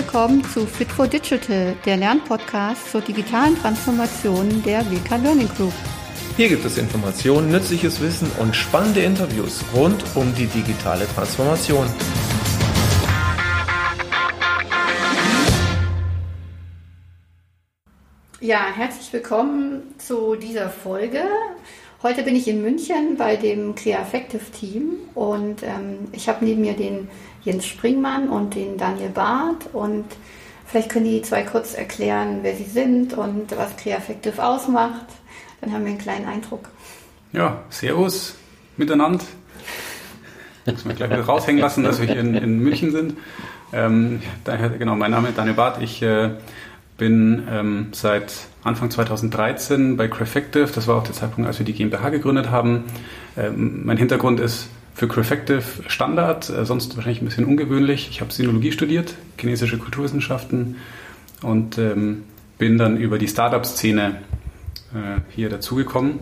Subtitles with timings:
[0.00, 5.74] willkommen zu Fit for Digital, der Lernpodcast zur digitalen Transformation der WK Learning Group.
[6.38, 11.86] Hier gibt es Informationen, nützliches Wissen und spannende Interviews rund um die digitale Transformation.
[18.40, 21.24] Ja, herzlich willkommen zu dieser Folge.
[22.02, 26.72] Heute bin ich in München bei dem Creafactive Team und ähm, ich habe neben mir
[26.72, 27.08] den
[27.42, 29.72] Jens Springmann und den Daniel Barth.
[29.72, 30.04] Und
[30.66, 35.06] vielleicht können die zwei kurz erklären, wer sie sind und was Creafactive ausmacht.
[35.60, 36.68] Dann haben wir einen kleinen Eindruck.
[37.32, 38.34] Ja, Servus
[38.76, 39.24] miteinander.
[40.66, 43.16] Muss man gleich wieder raushängen lassen, dass wir hier in, in München sind.
[43.72, 44.20] Ähm,
[44.78, 45.80] genau, mein Name ist Daniel Barth.
[45.80, 46.30] Ich äh,
[46.96, 48.32] bin ähm, seit
[48.62, 50.68] Anfang 2013 bei Crefective.
[50.74, 52.84] Das war auch der Zeitpunkt, als wir die GmbH gegründet haben.
[53.36, 58.08] Ähm, mein Hintergrund ist für Crefective Standard, äh, sonst wahrscheinlich ein bisschen ungewöhnlich.
[58.10, 60.76] Ich habe Sinologie studiert, chinesische Kulturwissenschaften
[61.42, 62.24] und ähm,
[62.58, 64.16] bin dann über die Startup-Szene
[64.94, 66.20] äh, hier dazugekommen,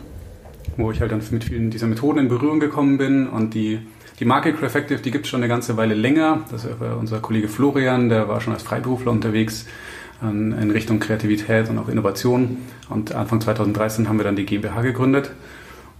[0.77, 3.81] wo ich halt dann mit vielen dieser Methoden in Berührung gekommen bin und die
[4.21, 6.41] die Marke Crefective, die gibt es schon eine ganze Weile länger.
[6.51, 9.67] Das ist unser Kollege Florian, der war schon als Freiberufler unterwegs
[10.21, 12.57] in Richtung Kreativität und auch Innovation.
[12.89, 15.31] Und Anfang 2013 haben wir dann die GmbH gegründet.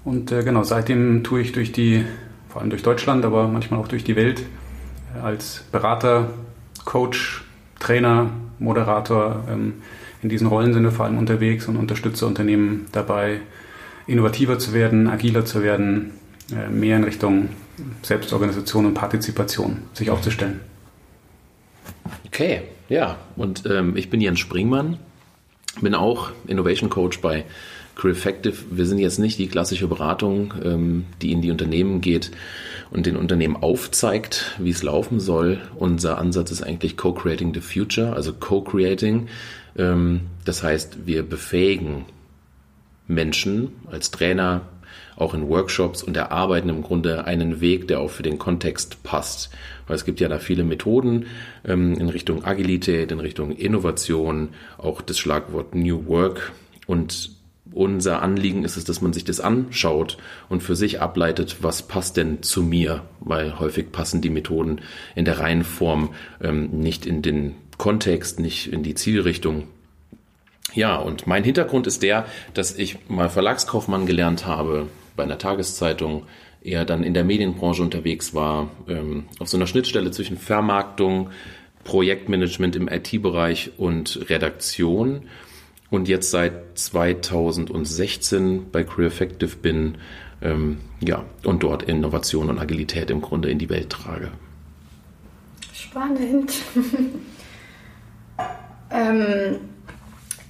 [0.05, 2.05] Und äh, genau, seitdem tue ich durch die
[2.49, 4.43] vor allem durch Deutschland, aber manchmal auch durch die Welt
[5.17, 6.31] äh, als Berater,
[6.85, 7.45] Coach,
[7.79, 9.45] Trainer, Moderator.
[9.51, 9.75] Ähm,
[10.23, 13.41] in diesen Rollen sind wir vor allem unterwegs und unterstütze Unternehmen dabei,
[14.07, 16.13] innovativer zu werden, agiler zu werden,
[16.51, 17.51] äh, mehr in Richtung
[18.03, 20.61] Selbstorganisation und Partizipation sich aufzustellen.
[22.27, 24.99] Okay, ja, und ähm, ich bin Jens Springmann,
[25.81, 27.45] bin auch Innovation Coach bei
[27.99, 32.31] Crefactive, wir sind jetzt nicht die klassische Beratung, ähm, die in die Unternehmen geht
[32.93, 35.61] und den Unternehmen aufzeigt, wie es laufen soll.
[35.75, 39.27] Unser Ansatz ist eigentlich Co-Creating the Future, also Co-Creating.
[39.77, 42.05] Ähm, das heißt, wir befähigen
[43.09, 44.63] Menschen als Trainer,
[45.17, 49.51] auch in Workshops und erarbeiten im Grunde einen Weg, der auch für den Kontext passt.
[49.89, 51.27] Weil es gibt ja da viele Methoden
[51.65, 56.53] ähm, in Richtung Agilität, in Richtung Innovation, auch das Schlagwort New Work.
[56.87, 57.38] Und
[57.73, 60.19] unser Anliegen ist es, dass man sich das anschaut
[60.49, 64.81] und für sich ableitet, was passt denn zu mir, weil häufig passen die Methoden
[65.15, 66.11] in der Reihenform
[66.43, 69.69] ähm, nicht in den Kontext, nicht in die Zielrichtung.
[70.75, 76.25] Ja, und mein Hintergrund ist der, dass ich mal Verlagskaufmann gelernt habe bei einer Tageszeitung,
[76.61, 81.31] eher dann in der Medienbranche unterwegs war, ähm, auf so einer Schnittstelle zwischen Vermarktung,
[81.85, 85.23] Projektmanagement im IT-Bereich und Redaktion
[85.91, 89.99] und jetzt seit 2016 bei Career Effective bin,
[90.41, 94.31] ähm, ja, und dort Innovation und Agilität im Grunde in die Welt trage.
[95.73, 96.53] Spannend.
[98.91, 99.57] ähm,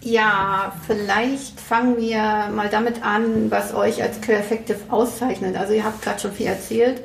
[0.00, 5.56] ja, vielleicht fangen wir mal damit an, was euch als Career Effective auszeichnet.
[5.56, 7.02] Also ihr habt gerade schon viel erzählt,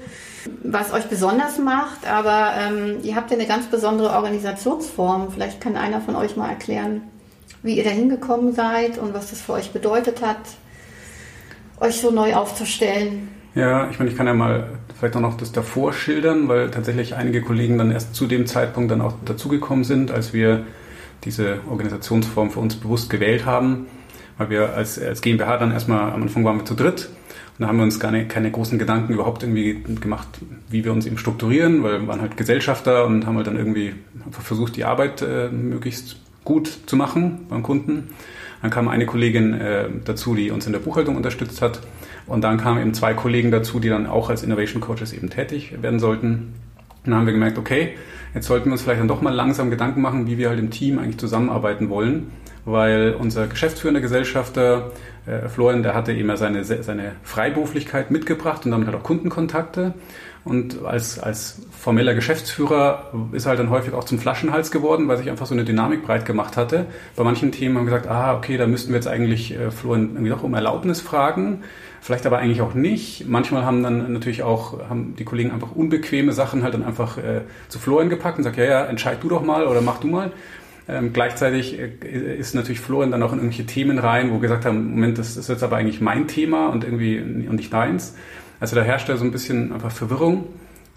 [0.64, 5.32] was euch besonders macht, aber ähm, ihr habt ja eine ganz besondere Organisationsform.
[5.32, 7.02] Vielleicht kann einer von euch mal erklären,
[7.64, 10.38] wie ihr da hingekommen seid und was das für euch bedeutet hat,
[11.80, 13.30] euch so neu aufzustellen.
[13.56, 17.16] Ja, ich meine, ich kann ja mal vielleicht auch noch das davor schildern, weil tatsächlich
[17.16, 20.66] einige Kollegen dann erst zu dem Zeitpunkt dann auch dazugekommen sind, als wir
[21.24, 23.88] diese Organisationsform für uns bewusst gewählt haben,
[24.38, 27.10] weil wir als, als GmbH dann erstmal am Anfang waren wir zu dritt
[27.58, 30.28] und da haben wir uns gar nicht, keine großen Gedanken überhaupt irgendwie gemacht,
[30.70, 33.94] wie wir uns eben strukturieren, weil wir waren halt Gesellschafter und haben halt dann irgendwie
[34.32, 38.10] versucht, die Arbeit äh, möglichst gut zu machen beim Kunden.
[38.62, 41.82] Dann kam eine Kollegin äh, dazu, die uns in der Buchhaltung unterstützt hat.
[42.26, 45.82] Und dann kamen eben zwei Kollegen dazu, die dann auch als Innovation Coaches eben tätig
[45.82, 46.54] werden sollten.
[47.04, 47.96] Und dann haben wir gemerkt, okay,
[48.34, 50.72] jetzt sollten wir uns vielleicht dann doch mal langsam Gedanken machen, wie wir halt im
[50.72, 52.32] Team eigentlich zusammenarbeiten wollen.
[52.64, 54.92] Weil unser geschäftsführender Gesellschafter
[55.26, 59.94] äh, Florian, der hatte immer seine, seine Freiberuflichkeit mitgebracht und damit halt auch Kundenkontakte.
[60.46, 65.18] Und als, als formeller Geschäftsführer ist er halt dann häufig auch zum Flaschenhals geworden, weil
[65.18, 66.86] sich einfach so eine Dynamik breit gemacht hatte.
[67.16, 70.12] Bei manchen Themen haben wir gesagt, ah, okay, da müssten wir jetzt eigentlich äh, Florian
[70.14, 71.64] irgendwie doch um Erlaubnis fragen.
[72.02, 73.26] Vielleicht aber eigentlich auch nicht.
[73.30, 77.42] Manchmal haben dann natürlich auch, haben die Kollegen einfach unbequeme Sachen halt dann einfach äh,
[77.70, 80.34] zu Florian gepackt und sagt, ja, ja, entscheid du doch mal oder mach du mal.
[80.90, 84.66] Ähm, gleichzeitig äh, ist natürlich Florian dann auch in irgendwelche Themen rein, wo wir gesagt
[84.66, 88.16] haben, Moment, das ist jetzt aber eigentlich mein Thema und irgendwie und nicht deins.
[88.64, 90.38] Also da herrschte so ein bisschen einfach Verwirrung.
[90.38, 90.48] Und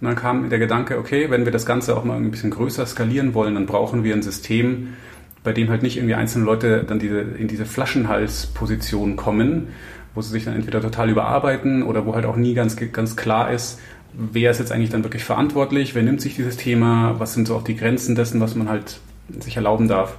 [0.00, 3.34] dann kam der Gedanke, okay, wenn wir das Ganze auch mal ein bisschen größer skalieren
[3.34, 4.94] wollen, dann brauchen wir ein System,
[5.42, 9.66] bei dem halt nicht irgendwie einzelne Leute dann diese, in diese Flaschenhalsposition kommen,
[10.14, 13.50] wo sie sich dann entweder total überarbeiten oder wo halt auch nie ganz, ganz klar
[13.50, 13.80] ist,
[14.12, 17.56] wer ist jetzt eigentlich dann wirklich verantwortlich, wer nimmt sich dieses Thema, was sind so
[17.56, 19.00] auch die Grenzen dessen, was man halt
[19.40, 20.18] sich erlauben darf.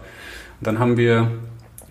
[0.60, 1.32] Und dann haben wir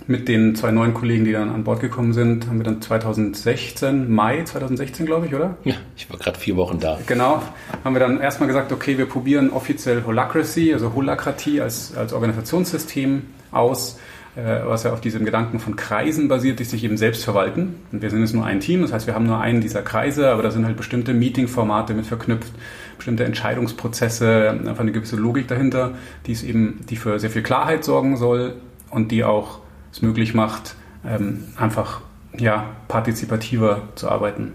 [0.06, 4.12] mit den zwei neuen Kollegen, die dann an Bord gekommen sind, haben wir dann 2016,
[4.12, 5.56] Mai 2016, glaube ich, oder?
[5.64, 6.98] Ja, ich war gerade vier Wochen da.
[7.06, 7.42] Genau,
[7.82, 13.22] haben wir dann erstmal gesagt, okay, wir probieren offiziell Holacracy, also Holakratie als, als Organisationssystem
[13.50, 13.98] aus,
[14.36, 17.76] äh, was ja auf diesem Gedanken von Kreisen basiert, die sich eben selbst verwalten.
[17.90, 20.30] Und wir sind jetzt nur ein Team, das heißt, wir haben nur einen dieser Kreise,
[20.30, 22.52] aber da sind halt bestimmte Meeting-Formate mit verknüpft,
[22.96, 25.94] bestimmte Entscheidungsprozesse, einfach eine gewisse Logik dahinter,
[26.26, 28.54] die es eben, die für sehr viel Klarheit sorgen soll
[28.90, 29.65] und die auch
[29.96, 30.74] es möglich macht,
[31.06, 32.02] ähm, einfach
[32.36, 34.52] ja, partizipativer zu arbeiten.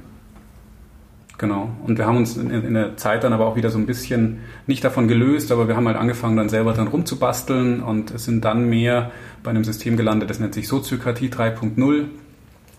[1.37, 1.71] Genau.
[1.83, 4.41] Und wir haben uns in, in, der Zeit dann aber auch wieder so ein bisschen
[4.67, 8.69] nicht davon gelöst, aber wir haben halt angefangen, dann selber dran rumzubasteln und sind dann
[8.69, 9.09] mehr
[9.41, 12.05] bei einem System gelandet, das nennt sich Soziokratie 3.0.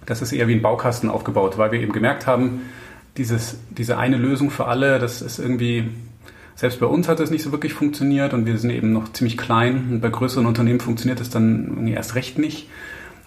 [0.06, 2.62] Das ist eher wie ein Baukasten aufgebaut, weil wir eben gemerkt haben,
[3.16, 5.90] dieses, diese eine Lösung für alle, das ist irgendwie
[6.54, 9.38] selbst bei uns hat das nicht so wirklich funktioniert und wir sind eben noch ziemlich
[9.38, 12.68] klein und bei größeren Unternehmen funktioniert das dann erst recht nicht.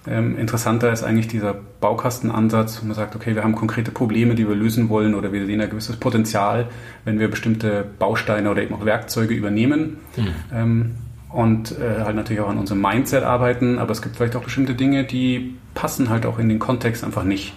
[0.08, 4.48] Ähm, interessanter ist eigentlich dieser Baukastenansatz, wo man sagt, okay, wir haben konkrete Probleme, die
[4.48, 6.68] wir lösen wollen oder wir sehen ein gewisses Potenzial,
[7.06, 9.98] wenn wir bestimmte Bausteine oder eben auch Werkzeuge übernehmen.
[10.16, 10.28] Mhm.
[10.54, 10.92] Ähm,
[11.32, 14.74] und äh, halt natürlich auch an unserem Mindset arbeiten, aber es gibt vielleicht auch bestimmte
[14.74, 17.54] Dinge, die passen halt auch in den Kontext einfach nicht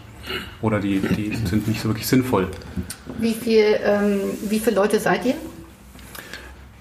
[0.63, 2.49] oder die, die sind nicht so wirklich sinnvoll.
[3.19, 5.35] Wie, viel, ähm, wie viele Leute seid ihr?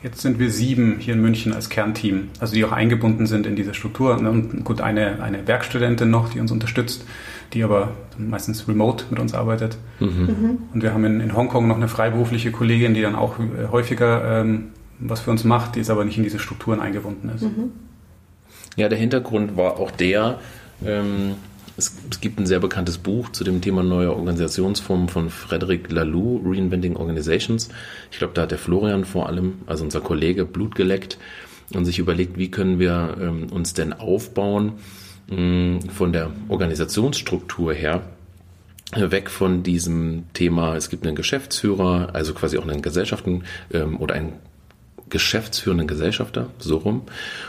[0.04, 3.56] Jetzt sind wir sieben hier in München als Kernteam, also die auch eingebunden sind in
[3.56, 4.18] diese Struktur.
[4.18, 7.04] Und gut, eine, eine Werkstudentin noch, die uns unterstützt,
[7.54, 9.78] die aber meistens remote mit uns arbeitet.
[10.00, 10.60] Mhm.
[10.74, 14.42] Und wir haben in, in, Hongkong noch eine freiberufliche Kollegin, die dann auch äh, häufiger
[14.42, 17.44] ähm, was für uns macht, die jetzt aber nicht in diese Strukturen eingebunden ist.
[17.44, 17.72] Mhm.
[18.76, 20.40] Ja, der Hintergrund war auch der,
[20.86, 21.36] ähm,
[21.78, 26.42] es, es, gibt ein sehr bekanntes Buch zu dem Thema neue Organisationsformen von Frederic Laloux,
[26.44, 27.70] Reinventing Organizations.
[28.12, 31.18] Ich glaube, da hat der Florian vor allem, also unser Kollege, Blut geleckt
[31.74, 34.74] und sich überlegt, wie können wir ähm, uns denn aufbauen
[35.30, 38.04] mh, von der Organisationsstruktur her,
[38.96, 43.44] weg von diesem Thema, es gibt einen Geschäftsführer, also quasi auch einen Gesellschaften
[43.74, 44.34] ähm, oder einen
[45.10, 47.04] geschäftsführenden Gesellschafter, so rum,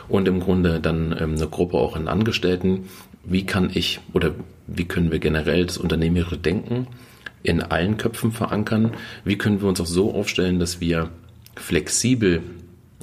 [0.08, 2.88] und im Grunde dann ähm, eine Gruppe auch an Angestellten,
[3.30, 4.34] wie kann ich oder
[4.66, 6.86] wie können wir generell das unternehmerische Denken
[7.42, 8.92] in allen Köpfen verankern?
[9.24, 11.10] Wie können wir uns auch so aufstellen, dass wir
[11.56, 12.42] flexibel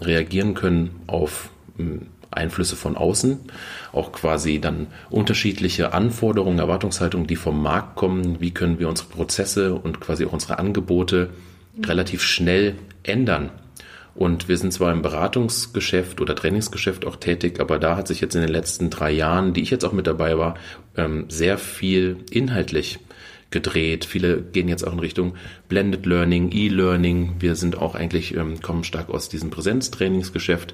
[0.01, 3.39] reagieren können auf hm, Einflüsse von außen,
[3.93, 8.41] auch quasi dann unterschiedliche Anforderungen, Erwartungshaltungen, die vom Markt kommen.
[8.41, 11.29] Wie können wir unsere Prozesse und quasi auch unsere Angebote
[11.81, 13.51] relativ schnell ändern?
[14.15, 18.33] Und wir sind zwar im Beratungsgeschäft oder Trainingsgeschäft auch tätig, aber da hat sich jetzt
[18.33, 20.55] in den letzten drei Jahren, die ich jetzt auch mit dabei war,
[20.95, 22.99] ähm, sehr viel inhaltlich
[23.51, 24.05] gedreht.
[24.05, 25.35] Viele gehen jetzt auch in Richtung
[25.67, 27.35] Blended Learning, E-Learning.
[27.39, 30.73] Wir sind auch eigentlich, ähm, kommen stark aus diesem Präsenztrainingsgeschäft.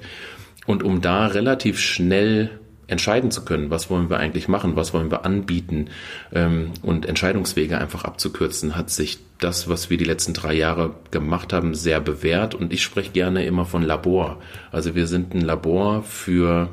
[0.66, 2.50] Und um da relativ schnell
[2.92, 5.88] entscheiden zu können, was wollen wir eigentlich machen, was wollen wir anbieten
[6.32, 11.52] ähm, und Entscheidungswege einfach abzukürzen, hat sich das, was wir die letzten drei Jahre gemacht
[11.52, 12.54] haben, sehr bewährt.
[12.54, 14.38] Und ich spreche gerne immer von Labor.
[14.70, 16.68] Also wir sind ein Labor für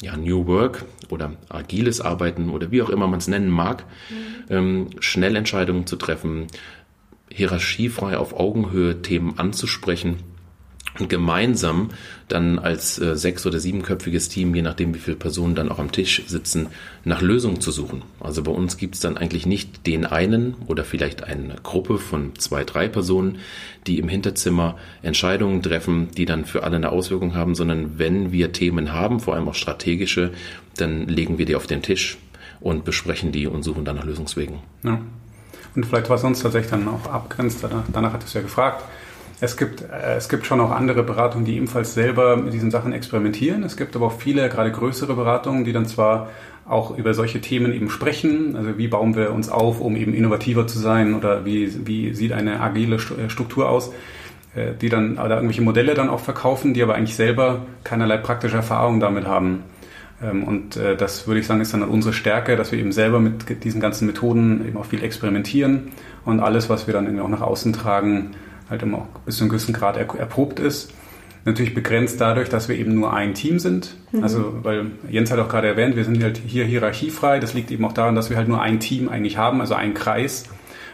[0.00, 4.54] ja, New Work oder agiles Arbeiten oder wie auch immer man es nennen mag, mhm.
[4.54, 6.46] ähm, schnell Entscheidungen zu treffen,
[7.30, 10.18] hierarchiefrei auf Augenhöhe Themen anzusprechen
[11.08, 11.90] gemeinsam
[12.28, 15.92] dann als äh, sechs- oder siebenköpfiges Team, je nachdem wie viele Personen dann auch am
[15.92, 16.68] Tisch sitzen,
[17.04, 18.02] nach Lösungen zu suchen.
[18.20, 22.34] Also bei uns gibt es dann eigentlich nicht den einen oder vielleicht eine Gruppe von
[22.36, 23.38] zwei, drei Personen,
[23.86, 28.52] die im Hinterzimmer Entscheidungen treffen, die dann für alle eine Auswirkung haben, sondern wenn wir
[28.52, 30.32] Themen haben, vor allem auch strategische,
[30.76, 32.18] dann legen wir die auf den Tisch
[32.60, 34.58] und besprechen die und suchen dann nach Lösungswegen.
[34.82, 35.00] Ja.
[35.74, 38.82] Und vielleicht was uns tatsächlich dann auch abgrenzt, danach hat es ja gefragt,
[39.40, 42.92] es gibt, äh, es gibt schon auch andere Beratungen, die ebenfalls selber mit diesen Sachen
[42.92, 43.62] experimentieren.
[43.64, 46.30] Es gibt aber auch viele, gerade größere Beratungen, die dann zwar
[46.66, 48.56] auch über solche Themen eben sprechen.
[48.56, 52.32] Also wie bauen wir uns auf, um eben innovativer zu sein oder wie, wie sieht
[52.32, 53.92] eine agile äh, Struktur aus,
[54.54, 58.56] äh, die dann oder irgendwelche Modelle dann auch verkaufen, die aber eigentlich selber keinerlei praktische
[58.56, 59.64] Erfahrung damit haben.
[60.22, 63.64] Ähm, und das würde ich sagen, ist dann unsere Stärke, dass wir eben selber mit
[63.64, 65.92] diesen ganzen Methoden eben auch viel experimentieren
[66.24, 68.30] und alles, was wir dann eben auch nach außen tragen,
[68.68, 70.92] halt immer auch bis zu einem gewissen Grad erprobt ist.
[71.44, 73.94] Natürlich begrenzt dadurch, dass wir eben nur ein Team sind.
[74.10, 74.22] Mhm.
[74.24, 77.38] Also, weil Jens hat auch gerade erwähnt, wir sind halt hier hierarchiefrei.
[77.38, 79.94] Das liegt eben auch daran, dass wir halt nur ein Team eigentlich haben, also einen
[79.94, 80.46] Kreis.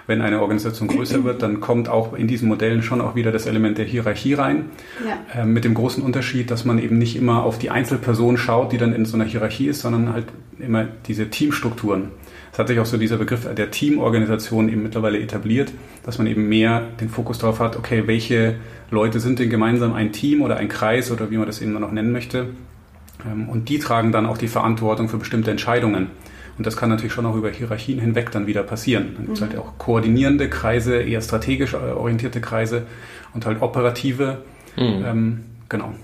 [0.07, 3.47] wenn eine Organisation größer wird, dann kommt auch in diesen Modellen schon auch wieder das
[3.47, 4.67] Element der Hierarchie rein.
[5.07, 5.43] Ja.
[5.43, 8.79] Äh, mit dem großen Unterschied, dass man eben nicht immer auf die Einzelperson schaut, die
[8.79, 10.27] dann in so einer Hierarchie ist, sondern halt
[10.59, 12.11] immer diese Teamstrukturen.
[12.53, 15.73] Es hat sich auch so dieser Begriff der Teamorganisation eben mittlerweile etabliert,
[16.05, 18.57] dass man eben mehr den Fokus darauf hat, okay, welche
[18.91, 21.91] Leute sind denn gemeinsam ein Team oder ein Kreis oder wie man das eben noch
[21.91, 22.51] nennen möchte.
[23.27, 26.09] Ähm, und die tragen dann auch die Verantwortung für bestimmte Entscheidungen.
[26.59, 29.13] Und das kann natürlich schon auch über Hierarchien hinweg dann wieder passieren.
[29.17, 29.49] Dann gibt es mhm.
[29.49, 32.83] halt auch koordinierende Kreise, eher strategisch äh, orientierte Kreise
[33.33, 34.43] und halt operative.
[34.77, 35.05] Mhm.
[35.07, 35.41] Ähm,
[35.71, 35.95] genau.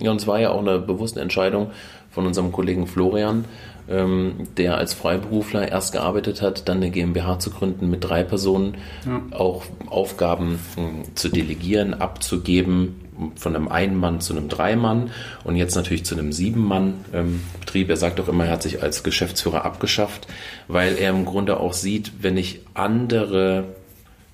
[0.00, 1.70] Ja, und es war ja auch eine bewusste Entscheidung
[2.10, 3.44] von unserem Kollegen Florian,
[3.92, 8.78] ähm, der als Freiberufler erst gearbeitet hat, dann eine GmbH zu gründen mit drei Personen,
[9.06, 9.22] ja.
[9.36, 12.96] auch Aufgaben hm, zu delegieren, abzugeben,
[13.36, 15.10] von einem Ein-Mann zu einem Drei-Mann
[15.44, 17.90] und jetzt natürlich zu einem Sieben-Mann-Betrieb.
[17.90, 20.26] Er sagt auch immer, er hat sich als Geschäftsführer abgeschafft,
[20.66, 23.64] weil er im Grunde auch sieht, wenn ich andere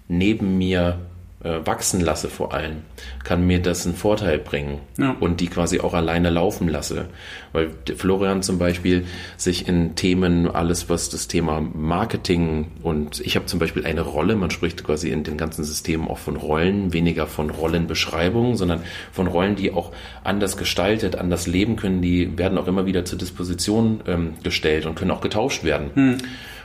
[0.06, 1.00] neben mir
[1.40, 2.83] wachsen lasse vor allem,
[3.23, 5.16] kann mir das einen Vorteil bringen ja.
[5.21, 7.07] und die quasi auch alleine laufen lasse.
[7.52, 13.47] Weil Florian zum Beispiel sich in Themen, alles was das Thema Marketing und ich habe
[13.47, 17.28] zum Beispiel eine Rolle, man spricht quasi in den ganzen Systemen auch von Rollen, weniger
[17.28, 19.92] von Rollenbeschreibungen, sondern von Rollen, die auch
[20.25, 24.97] anders gestaltet, anders leben können, die werden auch immer wieder zur Disposition ähm, gestellt und
[24.97, 25.90] können auch getauscht werden.
[25.95, 26.18] Hm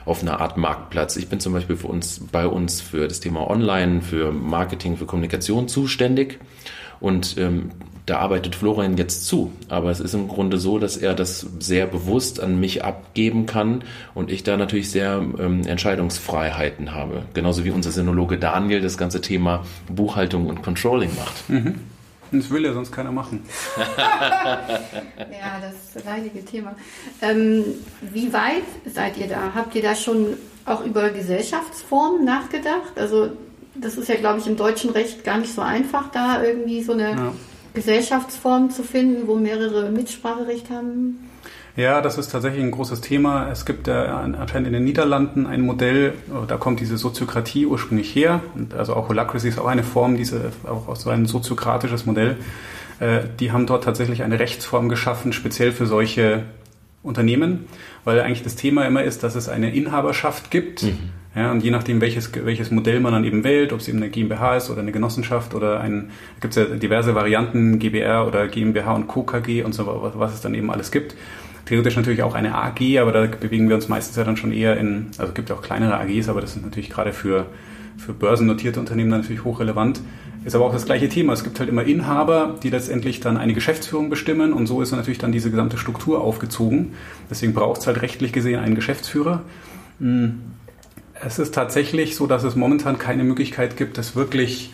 [0.04, 1.16] auf einer Art Marktplatz.
[1.16, 5.06] Ich bin zum Beispiel für uns, bei uns für das Thema Online, für Marketing, für
[5.06, 6.38] Kommunikation zuständig.
[7.00, 7.70] Und ähm,
[8.06, 9.52] da arbeitet Florian jetzt zu.
[9.68, 13.82] Aber es ist im Grunde so, dass er das sehr bewusst an mich abgeben kann
[14.14, 17.22] und ich da natürlich sehr ähm, Entscheidungsfreiheiten habe.
[17.32, 21.48] Genauso wie unser Sinologe Daniel das ganze Thema Buchhaltung und Controlling macht.
[21.48, 21.74] Mhm.
[22.40, 23.42] Das will ja sonst keiner machen.
[23.76, 26.74] ja, das leidige Thema.
[27.22, 27.64] Ähm,
[28.00, 29.52] wie weit seid ihr da?
[29.54, 32.96] Habt ihr da schon auch über Gesellschaftsformen nachgedacht?
[32.96, 33.30] Also
[33.74, 36.92] das ist ja, glaube ich, im deutschen Recht gar nicht so einfach, da irgendwie so
[36.92, 37.32] eine ja.
[37.74, 41.28] Gesellschaftsform zu finden, wo mehrere Mitspracherecht haben.
[41.76, 43.50] Ja, das ist tatsächlich ein großes Thema.
[43.50, 46.12] Es gibt äh, anscheinend in den Niederlanden ein Modell,
[46.46, 48.40] da kommt diese Soziokratie ursprünglich her.
[48.76, 52.36] Also auch Holacracy ist auch eine Form, diese, auch so ein soziokratisches Modell.
[53.00, 56.44] Äh, die haben dort tatsächlich eine Rechtsform geschaffen, speziell für solche
[57.02, 57.66] Unternehmen,
[58.04, 60.84] weil eigentlich das Thema immer ist, dass es eine Inhaberschaft gibt.
[60.84, 60.98] Mhm.
[61.34, 64.10] Ja, und je nachdem, welches, welches Modell man dann eben wählt, ob es eben eine
[64.10, 68.94] GmbH ist oder eine Genossenschaft oder ein, gibt es ja diverse Varianten, GBR oder GmbH
[68.94, 69.24] und Co.
[69.24, 71.16] KG und so, was es dann eben alles gibt
[71.66, 74.76] theoretisch natürlich auch eine AG, aber da bewegen wir uns meistens ja dann schon eher
[74.76, 77.46] in, also gibt auch kleinere AGs, aber das sind natürlich gerade für,
[77.96, 80.00] für börsennotierte Unternehmen dann natürlich hochrelevant.
[80.44, 81.32] Ist aber auch das gleiche Thema.
[81.32, 85.18] Es gibt halt immer Inhaber, die letztendlich dann eine Geschäftsführung bestimmen und so ist natürlich
[85.18, 86.92] dann diese gesamte Struktur aufgezogen.
[87.30, 89.42] Deswegen braucht es halt rechtlich gesehen einen Geschäftsführer.
[90.00, 90.40] Hm.
[91.14, 94.70] Es ist tatsächlich so, dass es momentan keine Möglichkeit gibt, das wirklich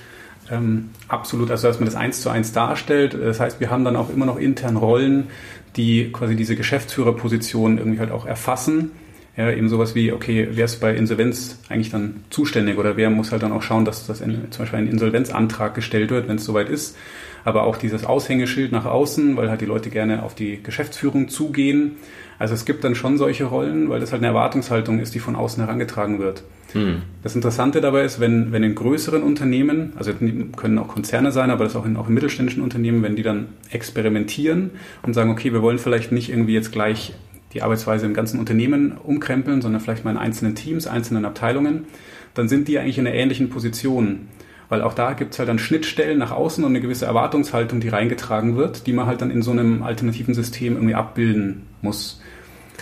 [0.50, 3.14] ähm, absolut, also dass man das eins zu eins darstellt.
[3.14, 5.28] Das heißt, wir haben dann auch immer noch intern Rollen,
[5.76, 8.90] die quasi diese Geschäftsführerposition irgendwie halt auch erfassen.
[9.36, 13.32] Ja, eben sowas wie, okay, wer ist bei Insolvenz eigentlich dann zuständig oder wer muss
[13.32, 16.44] halt dann auch schauen, dass das in, zum Beispiel ein Insolvenzantrag gestellt wird, wenn es
[16.44, 16.96] soweit ist.
[17.44, 21.96] Aber auch dieses Aushängeschild nach außen, weil halt die Leute gerne auf die Geschäftsführung zugehen.
[22.38, 25.36] Also es gibt dann schon solche Rollen, weil das halt eine Erwartungshaltung ist, die von
[25.36, 26.42] außen herangetragen wird.
[26.72, 27.02] Hm.
[27.22, 30.12] Das Interessante dabei ist, wenn, wenn in größeren Unternehmen, also
[30.56, 33.48] können auch Konzerne sein, aber das auch in, auch in mittelständischen Unternehmen, wenn die dann
[33.70, 34.70] experimentieren
[35.02, 37.12] und sagen, okay, wir wollen vielleicht nicht irgendwie jetzt gleich
[37.52, 41.86] die Arbeitsweise im ganzen Unternehmen umkrempeln, sondern vielleicht mal in einzelnen Teams, einzelnen Abteilungen,
[42.34, 44.28] dann sind die eigentlich in einer ähnlichen Position.
[44.70, 47.88] Weil auch da gibt es halt dann Schnittstellen nach außen und eine gewisse Erwartungshaltung, die
[47.88, 52.22] reingetragen wird, die man halt dann in so einem alternativen System irgendwie abbilden muss.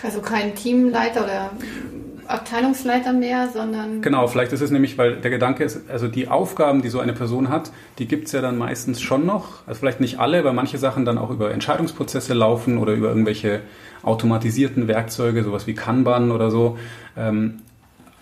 [0.05, 1.51] Also kein Teamleiter oder
[2.29, 4.03] Abteilungsleiter mehr, sondern.
[4.03, 7.15] Genau, vielleicht ist es nämlich, weil der Gedanke ist, also die Aufgaben, die so eine
[7.15, 9.67] Person hat, die gibt es ja dann meistens schon noch.
[9.67, 13.63] Also vielleicht nicht alle, weil manche Sachen dann auch über Entscheidungsprozesse laufen oder über irgendwelche
[14.03, 16.77] automatisierten Werkzeuge, sowas wie Kanban oder so.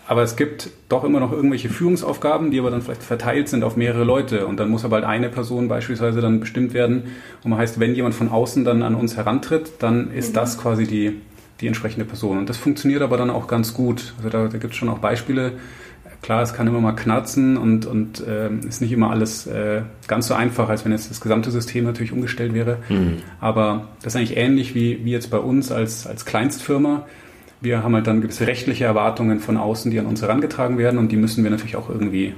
[0.07, 3.75] Aber es gibt doch immer noch irgendwelche Führungsaufgaben, die aber dann vielleicht verteilt sind auf
[3.75, 4.47] mehrere Leute.
[4.47, 7.11] Und dann muss aber halt eine Person beispielsweise dann bestimmt werden.
[7.43, 10.35] Und man heißt, wenn jemand von außen dann an uns herantritt, dann ist mhm.
[10.35, 11.21] das quasi die,
[11.59, 12.37] die entsprechende Person.
[12.37, 14.13] Und das funktioniert aber dann auch ganz gut.
[14.17, 15.53] Also da, da gibt es schon auch Beispiele.
[16.21, 20.27] Klar, es kann immer mal knarzen und, und äh, ist nicht immer alles äh, ganz
[20.27, 22.77] so einfach, als wenn jetzt das gesamte System natürlich umgestellt wäre.
[22.87, 23.17] Mhm.
[23.41, 27.05] Aber das ist eigentlich ähnlich wie, wie jetzt bei uns als, als Kleinstfirma.
[27.61, 31.11] Wir haben halt dann gewisse rechtliche Erwartungen von außen, die an uns herangetragen werden und
[31.11, 32.35] die müssen wir natürlich auch irgendwie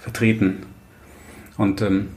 [0.00, 0.64] vertreten.
[1.58, 2.08] Und ähm,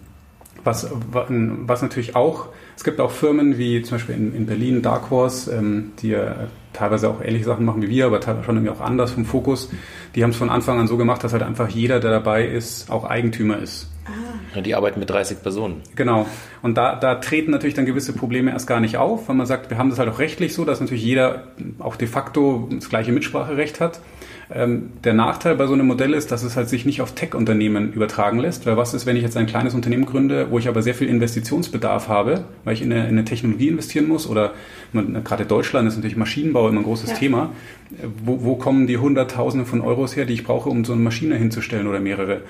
[0.64, 5.10] was, was natürlich auch Es gibt auch Firmen wie zum Beispiel in, in Berlin Dark
[5.10, 8.74] Horse, ähm, die ja teilweise auch ähnliche Sachen machen wie wir, aber teilweise schon irgendwie
[8.74, 9.70] auch anders vom Fokus.
[10.16, 12.90] Die haben es von Anfang an so gemacht, dass halt einfach jeder, der dabei ist,
[12.90, 13.90] auch Eigentümer ist.
[14.06, 14.14] Ja,
[14.56, 15.82] die arbeiten mit 30 Personen.
[15.96, 16.26] Genau.
[16.62, 19.70] Und da, da treten natürlich dann gewisse Probleme erst gar nicht auf, weil man sagt,
[19.70, 21.44] wir haben das halt auch rechtlich so, dass natürlich jeder
[21.80, 24.00] auch de facto das gleiche Mitspracherecht hat.
[24.52, 27.94] Ähm, der Nachteil bei so einem Modell ist, dass es halt sich nicht auf Tech-Unternehmen
[27.94, 28.66] übertragen lässt.
[28.66, 31.08] Weil was ist, wenn ich jetzt ein kleines Unternehmen gründe, wo ich aber sehr viel
[31.08, 34.54] Investitionsbedarf habe, weil ich in eine, in eine Technologie investieren muss oder
[34.92, 37.16] man, gerade Deutschland ist natürlich Maschinenbau immer ein großes ja.
[37.18, 37.52] Thema.
[38.24, 41.36] Wo, wo kommen die Hunderttausende von Euros her, die ich brauche, um so eine Maschine
[41.36, 42.42] hinzustellen oder mehrere?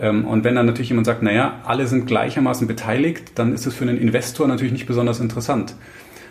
[0.00, 3.74] Ähm, und wenn dann natürlich jemand sagt, naja, alle sind gleichermaßen beteiligt, dann ist es
[3.74, 5.74] für einen Investor natürlich nicht besonders interessant.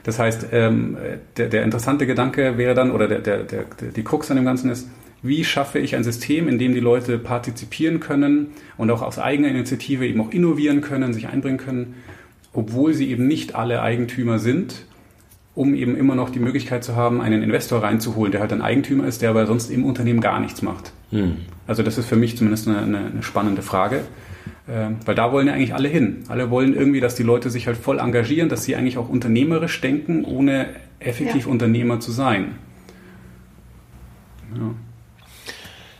[0.03, 0.97] Das heißt, ähm,
[1.37, 4.69] der, der interessante Gedanke wäre dann, oder der, der, der, die Krux an dem Ganzen
[4.69, 4.87] ist,
[5.23, 9.47] wie schaffe ich ein System, in dem die Leute partizipieren können und auch aus eigener
[9.47, 11.95] Initiative eben auch innovieren können, sich einbringen können,
[12.53, 14.85] obwohl sie eben nicht alle Eigentümer sind,
[15.55, 19.07] um eben immer noch die Möglichkeit zu haben, einen Investor reinzuholen, der halt ein Eigentümer
[19.07, 20.91] ist, der aber sonst im Unternehmen gar nichts macht.
[21.11, 21.37] Hm.
[21.67, 24.01] Also das ist für mich zumindest eine, eine, eine spannende Frage.
[24.67, 26.23] Äh, weil da wollen ja eigentlich alle hin.
[26.27, 29.79] Alle wollen irgendwie, dass die Leute sich halt voll engagieren, dass sie eigentlich auch unternehmerisch
[29.81, 30.67] denken, ohne
[30.99, 31.51] effektiv ja.
[31.51, 32.55] Unternehmer zu sein.
[34.55, 34.73] Ja.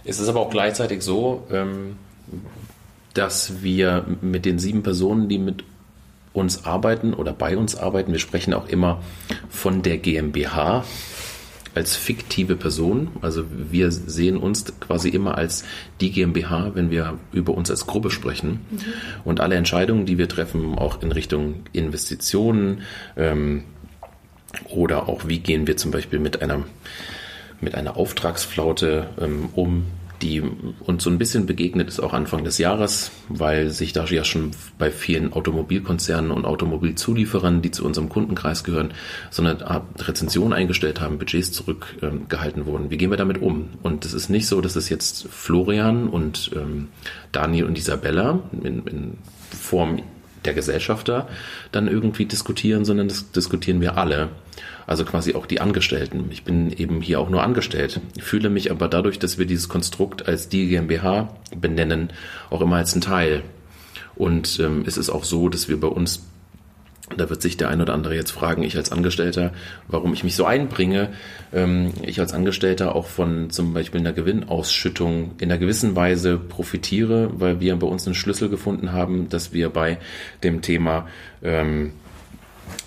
[0.03, 1.97] Es ist aber auch gleichzeitig so, ähm,
[3.13, 5.63] dass wir mit den sieben Personen, die mit
[6.33, 9.01] uns arbeiten oder bei uns arbeiten, wir sprechen auch immer
[9.49, 10.83] von der GmbH
[11.75, 13.09] als fiktive Person.
[13.21, 15.65] Also wir sehen uns quasi immer als
[16.01, 18.61] die GmbH, wenn wir über uns als Gruppe sprechen.
[18.71, 18.79] Mhm.
[19.23, 22.81] Und alle Entscheidungen, die wir treffen, auch in Richtung Investitionen
[23.17, 23.63] ähm,
[24.69, 26.63] oder auch wie gehen wir zum Beispiel mit einer
[27.61, 29.85] mit einer Auftragsflaute ähm, um,
[30.25, 30.41] die
[30.79, 34.51] uns so ein bisschen begegnet ist auch Anfang des Jahres, weil sich da ja schon
[34.79, 38.91] bei vielen Automobilkonzernen und Automobilzulieferern, die zu unserem Kundenkreis gehören,
[39.29, 39.57] so eine
[39.99, 42.89] Rezension eingestellt haben, Budgets zurückgehalten wurden.
[42.89, 43.69] Wie gehen wir damit um?
[43.83, 46.87] Und es ist nicht so, dass es jetzt Florian und ähm,
[47.31, 49.17] Daniel und Isabella in, in
[49.51, 49.99] Form
[50.45, 51.27] der Gesellschafter
[51.71, 54.29] dann irgendwie diskutieren, sondern das diskutieren wir alle.
[54.87, 56.25] Also quasi auch die Angestellten.
[56.29, 58.01] Ich bin eben hier auch nur angestellt.
[58.15, 62.11] Ich fühle mich aber dadurch, dass wir dieses Konstrukt als die GmbH benennen,
[62.51, 63.41] auch immer als ein Teil.
[64.15, 66.23] Und ähm, es ist auch so, dass wir bei uns
[67.15, 69.53] da wird sich der ein oder andere jetzt fragen, ich als Angestellter,
[69.87, 71.09] warum ich mich so einbringe.
[71.53, 77.29] Ähm, ich als Angestellter auch von zum Beispiel einer Gewinnausschüttung in einer gewissen Weise profitiere,
[77.39, 79.99] weil wir bei uns einen Schlüssel gefunden haben, dass wir bei
[80.43, 81.07] dem Thema
[81.43, 81.93] ähm,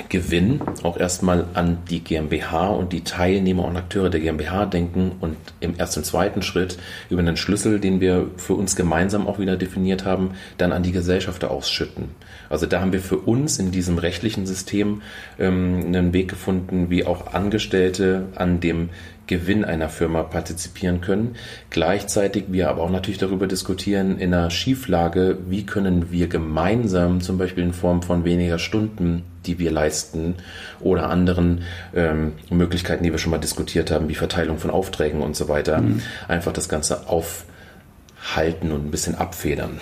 [0.08, 5.36] Gewinn auch erstmal an die GmbH und die Teilnehmer und Akteure der GmbH denken und
[5.60, 6.78] im ersten, zweiten Schritt
[7.10, 10.92] über einen Schlüssel, den wir für uns gemeinsam auch wieder definiert haben, dann an die
[10.92, 12.10] Gesellschafter ausschütten.
[12.48, 15.02] Also da haben wir für uns in diesem rechtlichen System
[15.38, 18.90] ähm, einen Weg gefunden, wie auch Angestellte an dem
[19.28, 21.36] Gewinn einer Firma partizipieren können.
[21.70, 27.38] Gleichzeitig wir aber auch natürlich darüber diskutieren in einer Schieflage, wie können wir gemeinsam zum
[27.38, 30.34] Beispiel in Form von weniger Stunden, die wir leisten
[30.80, 31.62] oder anderen
[31.94, 35.80] ähm, Möglichkeiten, die wir schon mal diskutiert haben, wie Verteilung von Aufträgen und so weiter,
[35.80, 36.02] mhm.
[36.26, 39.80] einfach das Ganze aufhalten und ein bisschen abfedern.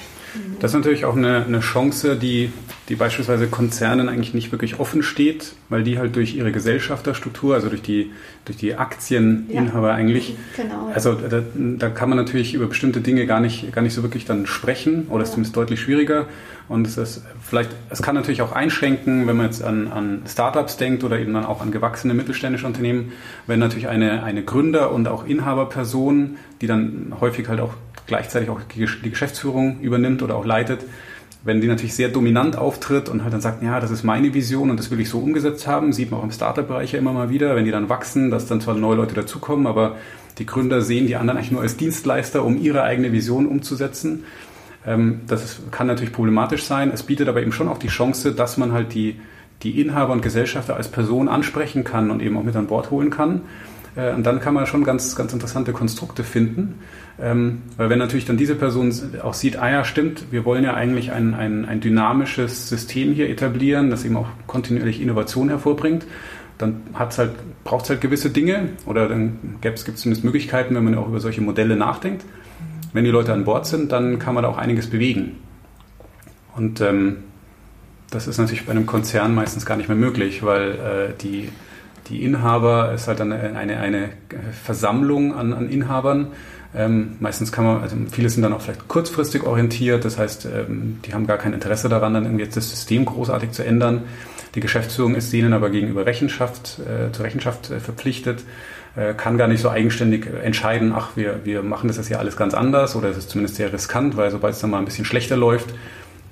[0.61, 2.51] Das ist natürlich auch eine, eine Chance, die,
[2.88, 7.68] die beispielsweise Konzernen eigentlich nicht wirklich offen steht, weil die halt durch ihre Gesellschafterstruktur, also
[7.68, 8.12] durch die,
[8.44, 10.90] durch die Aktieninhaber ja, eigentlich, genau.
[10.94, 14.25] also da, da, kann man natürlich über bestimmte Dinge gar nicht, gar nicht so wirklich
[14.25, 15.22] dann sprechen oder ja.
[15.25, 16.27] ist zumindest deutlich schwieriger.
[16.68, 20.77] Und es ist vielleicht, es kann natürlich auch einschränken, wenn man jetzt an, an Startups
[20.77, 23.12] denkt oder eben dann auch an gewachsene mittelständische Unternehmen,
[23.46, 27.75] wenn natürlich eine, eine Gründer- und auch Inhaberperson, die dann häufig halt auch
[28.07, 30.85] gleichzeitig auch die Geschäftsführung übernimmt oder auch leitet,
[31.45, 34.71] wenn die natürlich sehr dominant auftritt und halt dann sagt, ja, das ist meine Vision
[34.71, 37.31] und das will ich so umgesetzt haben, sieht man auch im Startup-Bereich ja immer mal
[37.31, 39.97] wieder, wenn die dann wachsen, dass dann zwar neue Leute dazukommen, aber
[40.38, 44.25] die Gründer sehen die anderen eigentlich nur als Dienstleister, um ihre eigene Vision umzusetzen.
[44.85, 46.90] Ähm, das kann natürlich problematisch sein.
[46.92, 49.21] Es bietet aber eben schon auch die Chance, dass man halt die,
[49.62, 53.11] die Inhaber und Gesellschafter als Person ansprechen kann und eben auch mit an Bord holen
[53.11, 53.42] kann.
[53.97, 56.81] Äh, und dann kann man schon ganz, ganz interessante Konstrukte finden.
[57.21, 60.75] Ähm, weil wenn natürlich dann diese Person auch sieht, ah ja, stimmt, wir wollen ja
[60.75, 66.07] eigentlich ein, ein, ein dynamisches System hier etablieren, das eben auch kontinuierlich Innovation hervorbringt,
[66.59, 67.33] dann hat's halt,
[67.65, 71.21] braucht es halt gewisse Dinge oder dann gibt es zumindest Möglichkeiten, wenn man auch über
[71.21, 72.25] solche Modelle nachdenkt.
[72.93, 75.37] Wenn die Leute an Bord sind, dann kann man da auch einiges bewegen.
[76.55, 77.19] Und ähm,
[78.11, 81.51] das ist natürlich bei einem Konzern meistens gar nicht mehr möglich, weil äh, die,
[82.09, 84.09] die Inhaber ist halt eine, eine, eine
[84.64, 86.33] Versammlung an, an Inhabern
[86.77, 90.99] ähm, meistens kann man, also viele sind dann auch vielleicht kurzfristig orientiert, das heißt, ähm,
[91.07, 94.03] die haben gar kein Interesse daran, dann irgendwie jetzt das System großartig zu ändern.
[94.55, 98.45] Die Geschäftsführung ist denen aber gegenüber Rechenschaft, äh, zur Rechenschaft äh, verpflichtet,
[98.95, 102.37] äh, kann gar nicht so eigenständig entscheiden, ach, wir, wir machen das jetzt ja alles
[102.37, 105.07] ganz anders oder es ist zumindest sehr riskant, weil sobald es dann mal ein bisschen
[105.07, 105.73] schlechter läuft,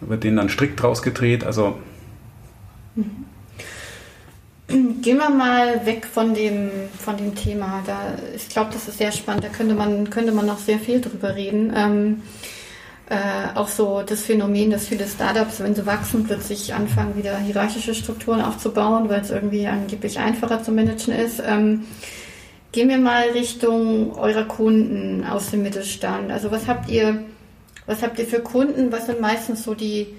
[0.02, 1.44] wird denen dann strikt draus gedreht.
[1.44, 1.78] Also
[2.96, 3.24] mhm.
[4.68, 7.83] Gehen wir mal weg von dem, von dem Thema.
[7.87, 9.44] Da, ich glaube, das ist sehr spannend.
[9.44, 11.72] Da könnte man, könnte man noch sehr viel drüber reden.
[11.77, 12.22] Ähm,
[13.11, 17.94] äh, auch so das Phänomen, dass viele Startups, wenn sie wachsen, plötzlich anfangen, wieder hierarchische
[17.94, 21.42] Strukturen aufzubauen, weil es irgendwie angeblich einfacher zu managen ist.
[21.46, 21.85] Ähm,
[22.72, 26.33] gehen wir mal Richtung eurer Kunden aus dem Mittelstand.
[26.33, 27.22] Also was habt ihr,
[27.85, 28.90] was habt ihr für Kunden?
[28.90, 30.14] Was sind meistens so die,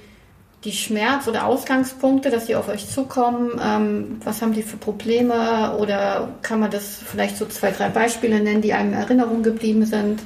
[0.65, 3.59] die Schmerz- oder Ausgangspunkte, dass sie auf euch zukommen?
[3.63, 5.77] Ähm, was haben die für Probleme?
[5.77, 9.85] Oder kann man das vielleicht so zwei, drei Beispiele nennen, die einem in Erinnerung geblieben
[9.85, 10.21] sind?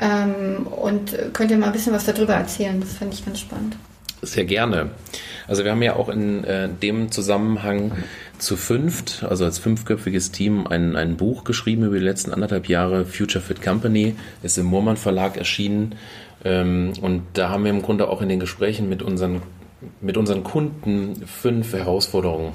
[0.00, 2.80] Ähm, und könnt ihr mal ein bisschen was darüber erzählen?
[2.80, 3.76] Das fände ich ganz spannend.
[4.22, 4.90] Sehr gerne.
[5.46, 7.92] Also wir haben ja auch in äh, dem Zusammenhang
[8.38, 13.04] zu fünft, also als fünfköpfiges Team, ein, ein Buch geschrieben über die letzten anderthalb Jahre,
[13.04, 15.94] Future Fit Company, ist im Moormann Verlag erschienen.
[16.44, 19.42] Ähm, und da haben wir im Grunde auch in den Gesprächen mit unseren
[20.00, 22.52] mit unseren Kunden fünf Herausforderungen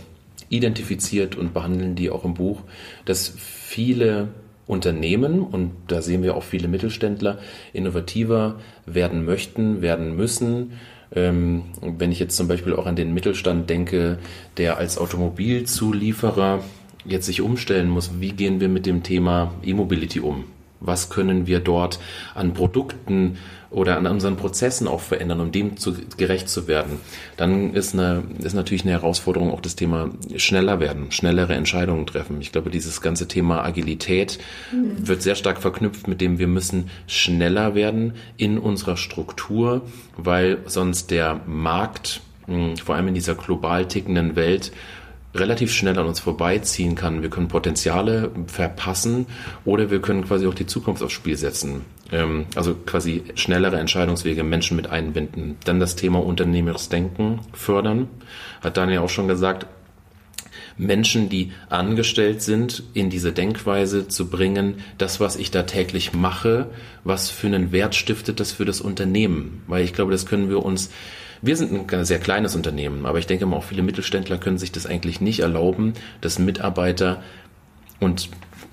[0.49, 2.61] identifiziert und behandeln die auch im Buch,
[3.05, 4.29] dass viele
[4.65, 7.39] Unternehmen, und da sehen wir auch viele Mittelständler,
[7.73, 10.73] innovativer werden möchten, werden müssen.
[11.13, 14.19] Ähm, wenn ich jetzt zum Beispiel auch an den Mittelstand denke,
[14.57, 16.63] der als Automobilzulieferer
[17.05, 20.45] jetzt sich umstellen muss, wie gehen wir mit dem Thema E-Mobility um?
[20.83, 21.99] Was können wir dort
[22.35, 23.37] an Produkten
[23.71, 26.99] oder an unseren Prozessen auch verändern, um dem zu, gerecht zu werden?
[27.37, 32.41] Dann ist, eine, ist natürlich eine Herausforderung auch das Thema schneller werden, schnellere Entscheidungen treffen.
[32.41, 34.39] Ich glaube, dieses ganze Thema Agilität
[34.71, 35.07] mhm.
[35.07, 39.81] wird sehr stark verknüpft mit dem, wir müssen schneller werden in unserer Struktur,
[40.17, 44.73] weil sonst der Markt, hm, vor allem in dieser global tickenden Welt,
[45.35, 47.21] relativ schnell an uns vorbeiziehen kann.
[47.21, 49.25] Wir können Potenziale verpassen
[49.65, 51.81] oder wir können quasi auch die Zukunft aufs Spiel setzen.
[52.11, 55.57] Ähm, also quasi schnellere Entscheidungswege, Menschen mit einbinden.
[55.65, 58.07] Dann das Thema unternehmerisches Denken fördern.
[58.61, 59.65] Hat Daniel auch schon gesagt,
[60.77, 66.69] Menschen, die angestellt sind, in diese Denkweise zu bringen, das, was ich da täglich mache,
[67.03, 69.61] was für einen Wert stiftet das für das Unternehmen?
[69.67, 70.89] Weil ich glaube, das können wir uns
[71.43, 74.71] wir sind ein sehr kleines Unternehmen, aber ich denke mal, auch viele Mittelständler können sich
[74.71, 77.21] das eigentlich nicht erlauben, dass Mitarbeiter
[77.99, 78.29] und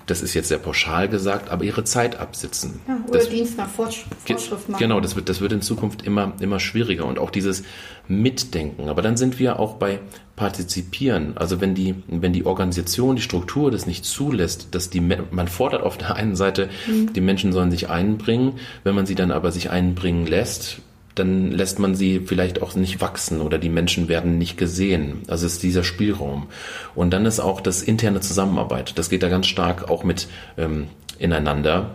[0.07, 2.81] das ist jetzt sehr pauschal gesagt, aber ihre Zeit absitzen.
[2.87, 4.79] Ja, oder das, Dienst nach Vorschrift machen.
[4.79, 7.63] Genau, das wird, das wird in Zukunft immer, immer schwieriger und auch dieses
[8.07, 8.89] Mitdenken.
[8.89, 9.99] Aber dann sind wir auch bei
[10.35, 11.37] Partizipieren.
[11.37, 15.83] Also wenn die, wenn die Organisation, die Struktur das nicht zulässt, dass die, man fordert
[15.83, 17.13] auf der einen Seite, mhm.
[17.13, 18.53] die Menschen sollen sich einbringen,
[18.83, 20.81] wenn man sie dann aber sich einbringen lässt,
[21.15, 25.23] dann lässt man sie vielleicht auch nicht wachsen oder die Menschen werden nicht gesehen.
[25.27, 26.47] Also ist dieser Spielraum.
[26.95, 28.97] Und dann ist auch das interne Zusammenarbeit.
[28.97, 30.87] Das geht da ganz stark auch mit ähm,
[31.19, 31.91] ineinander,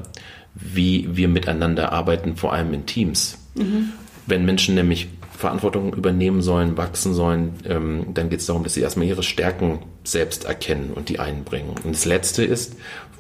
[0.55, 3.39] wie wir miteinander arbeiten, vor allem in Teams.
[3.55, 3.93] Mhm.
[4.27, 8.81] Wenn Menschen nämlich Verantwortung übernehmen sollen, wachsen sollen, ähm, dann geht es darum, dass sie
[8.81, 11.75] erstmal ihre Stärken selbst erkennen und die einbringen.
[11.85, 12.77] Und das Letzte ist,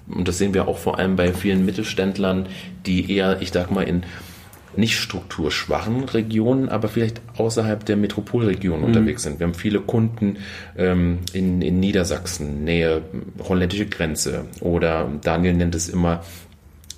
[0.08, 2.46] und das sehen wir auch vor allem bei vielen Mittelständlern,
[2.86, 4.04] die eher, ich sag mal, in
[4.78, 8.84] nicht strukturschwachen Regionen, aber vielleicht außerhalb der Metropolregion mhm.
[8.84, 9.40] unterwegs sind.
[9.40, 10.38] Wir haben viele Kunden
[10.76, 13.02] ähm, in, in Niedersachsen, Nähe
[13.48, 16.22] holländische Grenze oder Daniel nennt es immer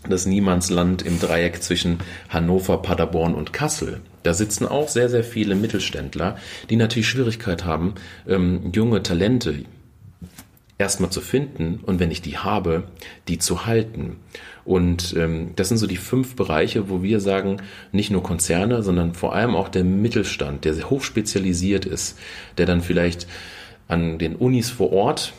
[0.09, 4.01] das Niemandsland im Dreieck zwischen Hannover, Paderborn und Kassel.
[4.23, 6.37] Da sitzen auch sehr, sehr viele Mittelständler,
[6.71, 7.95] die natürlich Schwierigkeit haben,
[8.27, 9.64] ähm, junge Talente
[10.79, 12.85] erstmal zu finden und wenn ich die habe,
[13.27, 14.17] die zu halten.
[14.64, 17.59] Und ähm, das sind so die fünf Bereiche, wo wir sagen,
[17.91, 22.19] nicht nur Konzerne, sondern vor allem auch der Mittelstand, der sehr hochspezialisiert ist,
[22.59, 23.27] der dann vielleicht
[23.88, 25.33] an den Unis vor Ort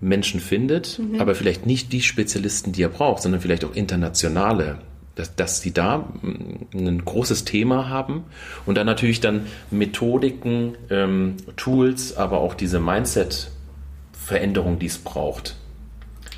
[0.00, 1.20] Menschen findet, mhm.
[1.20, 4.78] aber vielleicht nicht die Spezialisten, die er braucht, sondern vielleicht auch internationale,
[5.14, 8.24] dass, dass sie da mm, ein großes Thema haben
[8.64, 12.80] und dann natürlich dann Methodiken, ähm, Tools, aber auch diese
[14.30, 15.56] Mindset-Veränderung, die es braucht.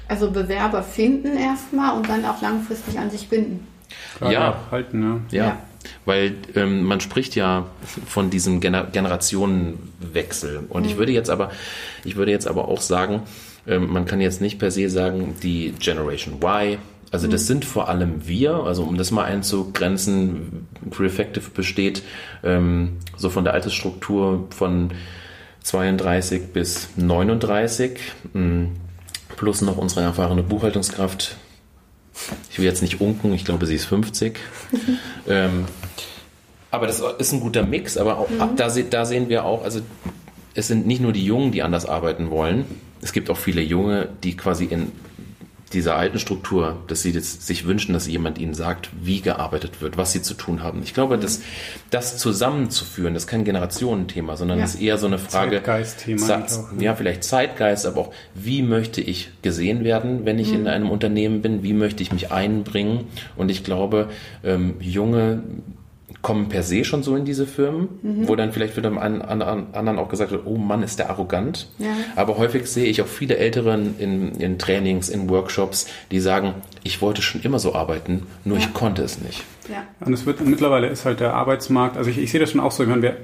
[0.09, 3.67] Also Bewerber finden erstmal und dann auch langfristig an sich binden.
[4.17, 5.39] Klar, ja, halten, ja.
[5.39, 5.47] ja.
[5.47, 5.59] ja.
[6.05, 7.67] Weil ähm, man spricht ja
[8.07, 10.61] von diesem Gener Generationenwechsel.
[10.69, 10.89] Und mhm.
[10.89, 11.51] ich würde jetzt aber,
[12.05, 13.23] ich würde jetzt aber auch sagen,
[13.67, 16.79] ähm, man kann jetzt nicht per se sagen, die Generation Y,
[17.11, 17.47] also das mhm.
[17.47, 20.67] sind vor allem wir, also um das mal einzugrenzen,
[20.99, 22.03] Reflective besteht
[22.43, 24.93] ähm, so von der Altersstruktur von
[25.63, 27.99] 32 bis 39
[29.37, 31.37] plus noch unsere erfahrene Buchhaltungskraft.
[32.51, 34.39] Ich will jetzt nicht unken, ich glaube, sie ist 50.
[35.29, 35.65] ähm,
[36.71, 38.57] aber das ist ein guter Mix, aber auch, mhm.
[38.57, 39.81] da, da, sehen wir auch, also
[40.55, 42.65] es sind nicht nur die Jungen, die anders arbeiten wollen.
[43.01, 44.93] Es gibt auch viele Junge, die quasi in
[45.73, 49.97] dieser alten Struktur, dass sie jetzt sich wünschen, dass jemand ihnen sagt, wie gearbeitet wird,
[49.97, 50.83] was sie zu tun haben.
[50.83, 51.41] Ich glaube, dass
[51.91, 54.65] das zusammenzuführen, das ist kein Generationenthema, sondern Ja.
[54.65, 55.57] das ist eher so eine Frage.
[55.57, 56.83] Zeitgeist-Thema ne?
[56.85, 60.55] Ja, vielleicht Zeitgeist, aber auch, wie möchte ich gesehen werden, wenn ich Mhm.
[60.61, 61.63] in einem Unternehmen bin?
[61.63, 63.07] Wie möchte ich mich einbringen?
[63.37, 64.09] Und ich glaube,
[64.45, 65.43] ähm, junge
[66.23, 68.29] kommen per se schon so in diese Firmen, Mhm.
[68.29, 70.99] wo dann vielleicht wird dem einen an, an, anderen auch gesagt wird, oh Mann, ist
[71.01, 71.69] der arrogant.
[71.79, 71.89] Ja.
[72.17, 76.55] Aber häufig sehe ich auch viele Älteren in, in Trainings, in Workshops, die sagen,
[76.85, 78.65] ich wollte schon immer so arbeiten, nur Ja.
[78.65, 79.43] ich konnte es nicht.
[79.69, 79.85] Ja.
[80.05, 82.73] Und es wird mittlerweile ist halt der Arbeitsmarkt, also ich, ich sehe das schon auch
[82.73, 83.17] so, ich meine, wir,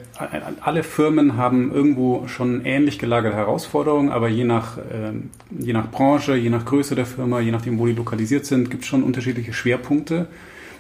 [0.61, 6.35] alle Firmen haben irgendwo schon ähnlich gelagerte Herausforderungen, aber je nach, ähm, je nach Branche,
[6.37, 9.53] je nach Größe der Firma, je nachdem, wo die lokalisiert sind, gibt es schon unterschiedliche
[9.53, 10.27] Schwerpunkte.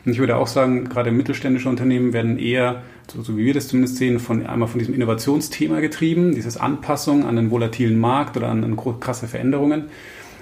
[0.09, 2.81] Und ich würde auch sagen, gerade mittelständische Unternehmen werden eher,
[3.13, 7.27] so, so wie wir das zumindest sehen, von einmal von diesem Innovationsthema getrieben, dieses Anpassung
[7.27, 9.91] an den volatilen Markt oder an, an krasse Veränderungen,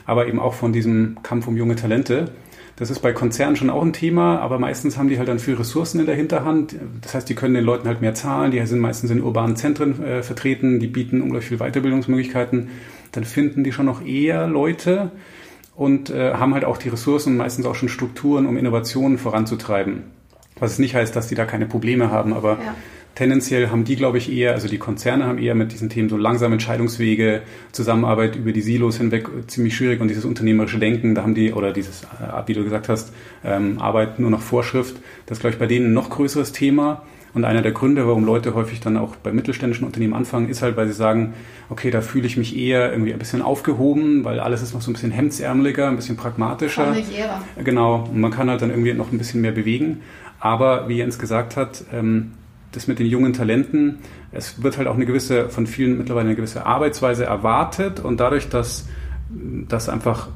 [0.04, 2.30] aber eben auch von diesem Kampf um junge Talente.
[2.76, 5.54] Das ist bei Konzernen schon auch ein Thema, aber meistens haben die halt dann viel
[5.54, 6.76] Ressourcen in der Hinterhand.
[7.00, 10.00] Das heißt, die können den Leuten halt mehr zahlen, die sind meistens in urbanen Zentren
[10.00, 12.68] äh, vertreten, die bieten unglaublich viel Weiterbildungsmöglichkeiten.
[13.10, 15.10] Dann finden die schon noch eher Leute
[15.76, 20.04] und äh, haben halt auch die Ressourcen und meistens auch schon Strukturen, um Innovationen voranzutreiben.
[20.58, 22.74] Was es nicht heißt, dass die da keine Probleme haben, aber Ja.
[23.14, 26.16] tendenziell haben die, glaube ich, eher, also die Konzerne haben eher mit diesen Themen so
[26.16, 31.22] langsame Entscheidungswege, Zusammenarbeit über die Silos hinweg äh, ziemlich schwierig und dieses unternehmerische Denken, da
[31.22, 33.12] haben die, oder dieses, äh, wie du gesagt hast,
[33.44, 37.02] ähm, Arbeit nur nach Vorschrift, das ist, glaube ich, bei denen ein noch größeres Thema.
[37.36, 40.74] Und einer der Gründe, warum Leute häufig dann auch bei mittelständischen Unternehmen anfangen, ist halt,
[40.78, 41.34] weil sie sagen,
[41.68, 44.90] okay, da fühle ich mich eher irgendwie ein bisschen aufgehoben, weil alles ist noch so
[44.90, 46.86] ein bisschen hemdsärmeliger, ein bisschen pragmatischer.
[46.86, 47.42] Familiärer.
[47.62, 50.00] Genau, und man kann halt dann irgendwie noch ein bisschen mehr bewegen.
[50.40, 52.32] Aber wie Jens gesagt hat, ähm,
[52.72, 53.98] das mit den jungen Talenten,
[54.32, 58.48] es wird halt auch eine gewisse, von vielen mittlerweile eine gewisse Arbeitsweise erwartet und dadurch,
[58.48, 58.88] dass
[59.68, 60.28] das einfach,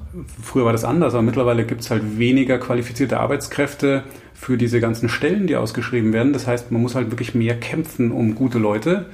[0.42, 4.02] früher war das anders, aber mittlerweile gibt es halt weniger qualifizierte Arbeitskräfte
[4.40, 6.32] für diese ganzen Stellen, die ausgeschrieben werden.
[6.32, 9.04] Das heißt, man muss halt wirklich mehr kämpfen um gute Leute.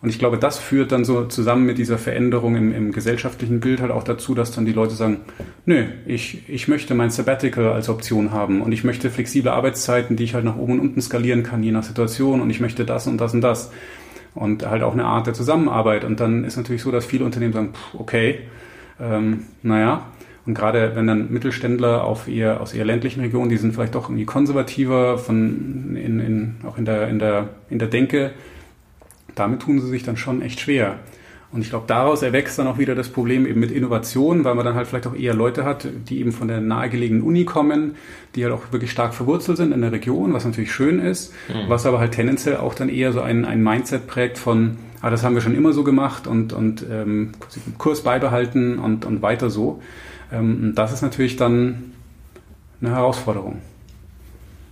[0.00, 3.82] Und ich glaube, das führt dann so zusammen mit dieser Veränderung im, im gesellschaftlichen Bild
[3.82, 5.20] halt auch dazu, dass dann die Leute sagen,
[5.66, 10.24] nö, ich, ich möchte mein Sabbatical als Option haben und ich möchte flexible Arbeitszeiten, die
[10.24, 13.06] ich halt nach oben und unten skalieren kann, je nach Situation und ich möchte das
[13.06, 13.70] und das und das.
[14.34, 16.04] Und halt auch eine Art der Zusammenarbeit.
[16.04, 18.38] Und dann ist natürlich so, dass viele Unternehmen sagen, pff, okay,
[18.98, 20.06] ähm, naja,
[20.44, 24.04] und gerade wenn dann Mittelständler auf eher, aus eher ländlichen Regionen, die sind vielleicht doch
[24.04, 28.32] irgendwie konservativer von in, in, auch in der, in, der, in der Denke,
[29.34, 30.98] damit tun sie sich dann schon echt schwer.
[31.52, 34.64] Und ich glaube, daraus erwächst dann auch wieder das Problem eben mit Innovation, weil man
[34.64, 37.94] dann halt vielleicht auch eher Leute hat, die eben von der nahegelegenen Uni kommen,
[38.34, 41.34] die halt auch wirklich stark verwurzelt sind in der Region, was natürlich schön ist,
[41.68, 45.22] was aber halt tendenziell auch dann eher so ein, ein Mindset prägt von, ah, das
[45.24, 47.32] haben wir schon immer so gemacht und, und ähm,
[47.76, 49.82] Kurs beibehalten und, und weiter so.
[50.32, 51.92] Ähm, das ist natürlich dann
[52.80, 53.58] eine Herausforderung.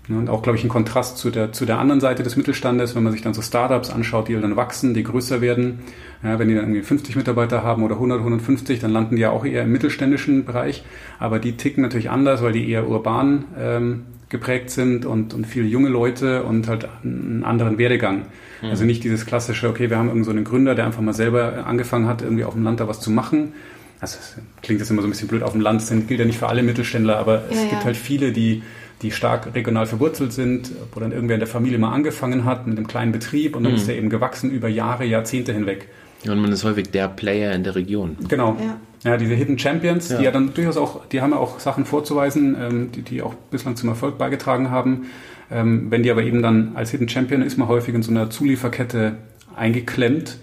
[0.09, 2.96] Ja, Und auch, glaube ich, ein Kontrast zu der, zu der anderen Seite des Mittelstandes,
[2.96, 5.81] wenn man sich dann so Startups anschaut, die dann wachsen, die größer werden.
[6.23, 9.31] Ja, wenn die dann irgendwie 50 Mitarbeiter haben oder 100, 150, dann landen die ja
[9.31, 10.85] auch eher im mittelständischen Bereich.
[11.18, 15.66] Aber die ticken natürlich anders, weil die eher urban ähm, geprägt sind und, und viele
[15.66, 18.27] junge Leute und halt einen anderen Werdegang.
[18.70, 21.66] Also nicht dieses klassische, okay, wir haben irgend so einen Gründer, der einfach mal selber
[21.66, 23.55] angefangen hat, irgendwie auf dem Land da was zu machen.
[24.01, 24.19] Also
[24.63, 26.49] klingt jetzt immer so ein bisschen blöd auf dem Land, das gilt ja nicht für
[26.49, 27.85] alle Mittelständler, aber es Ja, gibt ja.
[27.85, 28.63] halt viele, die,
[29.03, 32.79] die stark regional verwurzelt sind, wo dann irgendwer in der Familie mal angefangen hat mit
[32.79, 35.89] einem kleinen Betrieb und dann ist der eben gewachsen über Jahre, Jahrzehnte hinweg.
[36.27, 38.17] Und man ist häufig der Player in der Region.
[38.29, 38.57] Genau.
[38.61, 38.77] Ja.
[39.03, 40.19] Ja, diese Hidden Champions, Ja.
[40.19, 43.33] die ja dann durchaus auch, die haben ja auch Sachen vorzuweisen, ähm, die, die auch
[43.51, 45.07] bislang zum Erfolg beigetragen haben.
[45.51, 48.29] Ähm, wenn die aber eben dann als Hidden Champion ist man häufig in so einer
[48.29, 49.17] Zulieferkette
[49.57, 50.37] eingeklemmt.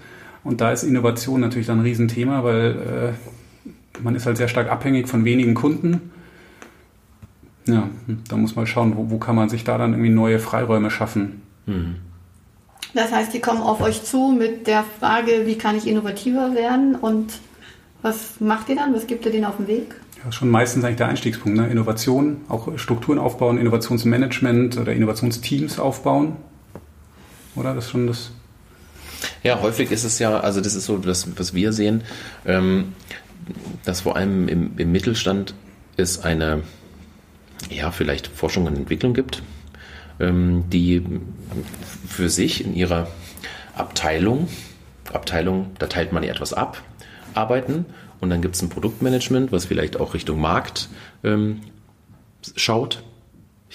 [0.43, 2.71] Und da ist Innovation natürlich dann ein Riesenthema, weil
[3.13, 3.13] äh,
[4.01, 6.11] man ist halt sehr stark abhängig von wenigen Kunden.
[7.65, 7.89] Ja,
[8.29, 11.41] da muss man schauen, wo, wo kann man sich da dann irgendwie neue Freiräume schaffen.
[12.93, 16.95] Das heißt, die kommen auf euch zu mit der Frage, wie kann ich innovativer werden
[16.95, 17.33] und
[18.01, 18.95] was macht ihr dann?
[18.95, 19.95] Was gibt ihr denen auf den Weg?
[20.23, 21.57] Ja, schon meistens eigentlich der Einstiegspunkt.
[21.57, 21.67] Ne?
[21.67, 26.37] Innovation, auch Strukturen aufbauen, Innovationsmanagement oder Innovationsteams aufbauen.
[27.55, 27.75] Oder?
[27.75, 28.31] Das ist schon das.
[29.43, 32.03] Ja, häufig ist es ja, also das ist so, das, was wir sehen,
[32.45, 32.93] ähm,
[33.85, 35.53] dass vor allem im, im Mittelstand
[35.95, 36.63] es eine,
[37.69, 39.43] ja, vielleicht Forschung und Entwicklung gibt,
[40.19, 41.03] ähm, die
[42.07, 43.07] für sich in ihrer
[43.75, 44.47] Abteilung,
[45.13, 46.81] Abteilung, da teilt man ja etwas ab,
[47.33, 47.85] arbeiten
[48.19, 50.89] und dann gibt es ein Produktmanagement, was vielleicht auch Richtung Markt
[51.23, 51.61] ähm,
[52.55, 53.03] schaut.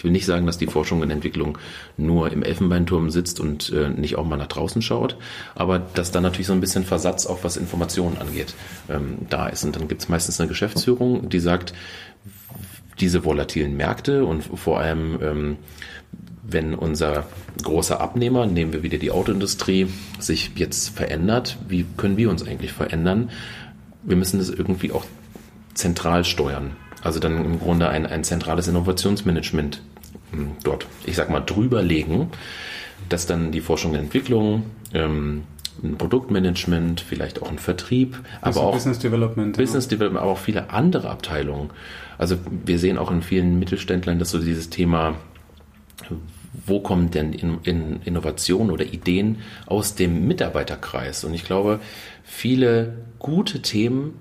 [0.02, 1.58] Ich will nicht sagen, dass die Forschung und Entwicklung
[1.96, 5.16] nur im Elfenbeinturm sitzt und äh, nicht auch mal nach draußen schaut,
[5.54, 8.52] aber dass da natürlich so ein bisschen Versatz, auch was Informationen angeht,
[8.90, 9.64] ähm, da ist.
[9.64, 11.72] Und dann gibt es meistens eine Geschäftsführung, die sagt,
[12.98, 15.56] diese volatilen Märkte und vor allem ähm,
[16.42, 17.26] wenn unser
[17.62, 19.86] großer Abnehmer, nehmen wir wieder die Autoindustrie,
[20.18, 23.30] sich jetzt verändert, wie können wir uns eigentlich verändern?
[24.02, 25.04] Wir müssen das irgendwie auch
[25.74, 26.72] zentral steuern.
[27.04, 29.80] Also dann im Grunde ein, ein zentrales Innovationsmanagement
[30.62, 32.28] dort, ich sag mal, drüberlegen,
[33.08, 35.44] dass dann die Forschung und Entwicklung, ähm,
[35.82, 40.38] ein Produktmanagement, vielleicht auch ein Vertrieb, also aber auch Business Development, Business Development, aber auch
[40.38, 41.70] viele andere Abteilungen.
[42.18, 45.16] Also wir sehen auch in vielen Mittelständlern, dass so dieses Thema
[46.66, 51.24] wo kommen denn in, in Innovationen oder Ideen aus dem Mitarbeiterkreis?
[51.24, 51.80] Und ich glaube,
[52.24, 54.14] viele gute Themen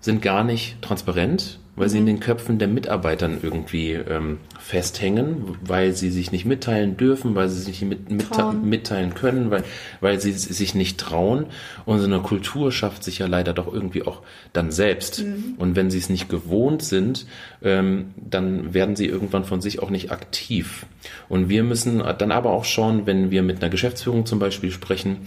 [0.00, 2.08] sind gar nicht transparent, weil sie in mhm.
[2.08, 7.60] den Köpfen der Mitarbeitern irgendwie ähm, festhängen, weil sie sich nicht mitteilen dürfen, weil sie
[7.60, 9.62] sich nicht mit, mitteilen können, weil,
[10.00, 11.46] weil sie sich nicht trauen.
[11.84, 15.22] Und so eine Kultur schafft sich ja leider doch irgendwie auch dann selbst.
[15.22, 15.54] Mhm.
[15.58, 17.26] Und wenn sie es nicht gewohnt sind,
[17.62, 20.86] ähm, dann werden sie irgendwann von sich auch nicht aktiv.
[21.28, 25.18] Und wir müssen dann aber auch schauen, wenn wir mit einer Geschäftsführung zum Beispiel sprechen,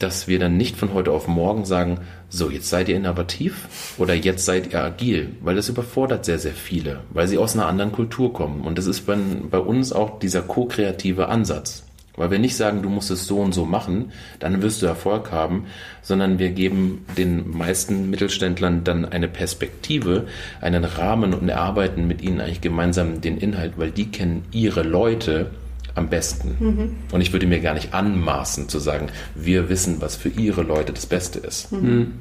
[0.00, 4.14] dass wir dann nicht von heute auf morgen sagen, so, jetzt seid ihr innovativ oder
[4.14, 7.92] jetzt seid ihr agil, weil das überfordert sehr, sehr viele, weil sie aus einer anderen
[7.92, 8.62] Kultur kommen.
[8.62, 9.16] Und das ist bei,
[9.50, 11.84] bei uns auch dieser ko-kreative Ansatz.
[12.16, 15.32] Weil wir nicht sagen, du musst es so und so machen, dann wirst du Erfolg
[15.32, 15.66] haben,
[16.02, 20.26] sondern wir geben den meisten Mittelständlern dann eine Perspektive,
[20.60, 25.50] einen Rahmen und erarbeiten mit ihnen eigentlich gemeinsam den Inhalt, weil die kennen ihre Leute
[25.94, 26.56] am besten.
[26.58, 26.96] Mhm.
[27.12, 30.92] Und ich würde mir gar nicht anmaßen zu sagen, wir wissen, was für ihre Leute
[30.92, 31.72] das Beste ist.
[31.72, 31.78] Mhm.
[31.80, 32.12] mhm.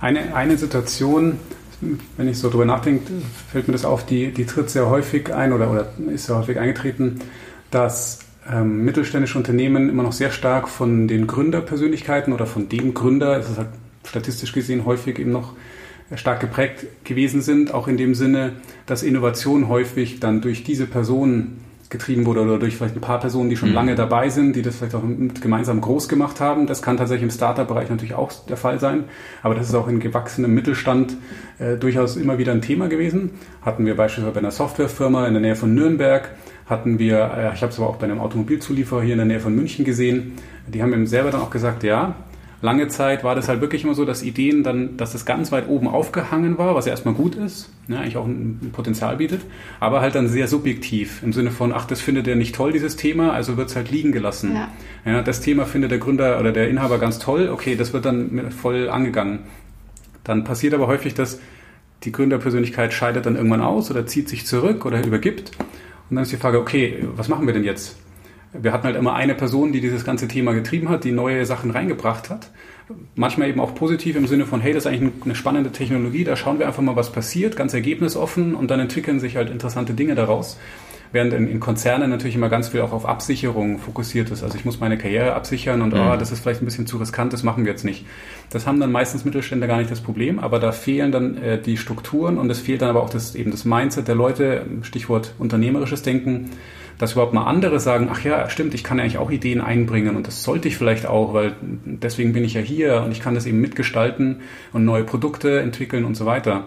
[0.00, 1.38] Eine, eine Situation,
[2.16, 3.12] wenn ich so drüber nachdenke,
[3.50, 6.58] fällt mir das auf, die, die tritt sehr häufig ein oder, oder ist sehr häufig
[6.58, 7.20] eingetreten,
[7.70, 8.18] dass
[8.50, 13.48] ähm, mittelständische Unternehmen immer noch sehr stark von den Gründerpersönlichkeiten oder von dem Gründer, es
[13.48, 13.68] ist halt
[14.04, 15.54] statistisch gesehen häufig eben noch
[16.16, 18.54] stark geprägt gewesen sind, auch in dem Sinne,
[18.86, 21.60] dass Innovation häufig dann durch diese Personen
[21.92, 23.76] getrieben wurde oder durch vielleicht ein paar Personen, die schon mhm.
[23.76, 25.04] lange dabei sind, die das vielleicht auch
[25.40, 26.66] gemeinsam groß gemacht haben.
[26.66, 29.04] Das kann tatsächlich im Startup-Bereich natürlich auch der Fall sein,
[29.42, 31.16] aber das ist auch in gewachsenem Mittelstand
[31.60, 33.30] äh, durchaus immer wieder ein Thema gewesen.
[33.60, 36.30] Hatten wir beispielsweise bei einer Softwarefirma in der Nähe von Nürnberg,
[36.66, 39.40] hatten wir, äh, ich habe es aber auch bei einem Automobilzulieferer hier in der Nähe
[39.40, 40.32] von München gesehen,
[40.66, 42.16] die haben eben selber dann auch gesagt, ja,
[42.62, 45.68] lange Zeit war das halt wirklich immer so, dass Ideen dann, dass das ganz weit
[45.68, 49.42] oben aufgehangen war, was ja erstmal gut ist, ja, eigentlich auch ein Potenzial bietet,
[49.80, 52.96] aber halt dann sehr subjektiv im Sinne von, ach, das findet er nicht toll, dieses
[52.96, 54.54] Thema, also wird es halt liegen gelassen.
[54.54, 54.68] Ja.
[55.04, 55.22] ja.
[55.22, 58.88] das Thema findet der Gründer oder der Inhaber ganz toll, okay, das wird dann voll
[58.88, 59.40] angegangen.
[60.24, 61.40] Dann passiert aber häufig, dass
[62.04, 65.50] die Gründerpersönlichkeit scheidet dann irgendwann aus oder zieht sich zurück oder übergibt.
[66.10, 67.96] Und dann ist die Frage, okay, was machen wir denn jetzt?
[68.52, 71.70] Wir hatten halt immer eine Person, die dieses ganze Thema getrieben hat, die neue Sachen
[71.70, 72.50] reingebracht hat.
[73.14, 76.36] Manchmal eben auch positiv im Sinne von, hey, das ist eigentlich eine spannende Technologie, da
[76.36, 80.14] schauen wir einfach mal, was passiert, ganz ergebnisoffen und dann entwickeln sich halt interessante Dinge
[80.14, 80.58] daraus.
[81.12, 84.42] Während in, in Konzernen natürlich immer ganz viel auch auf Absicherung fokussiert ist.
[84.42, 86.00] Also ich muss meine Karriere absichern und mhm.
[86.00, 88.06] oh, das ist vielleicht ein bisschen zu riskant, das machen wir jetzt nicht.
[88.50, 91.76] Das haben dann meistens Mittelständler gar nicht das Problem, aber da fehlen dann äh, die
[91.76, 96.02] Strukturen und es fehlt dann aber auch das, eben das Mindset der Leute, Stichwort unternehmerisches
[96.02, 96.50] Denken
[97.02, 100.14] dass überhaupt mal andere sagen, ach ja, stimmt, ich kann ja eigentlich auch Ideen einbringen
[100.14, 103.34] und das sollte ich vielleicht auch, weil deswegen bin ich ja hier und ich kann
[103.34, 104.36] das eben mitgestalten
[104.72, 106.66] und neue Produkte entwickeln und so weiter.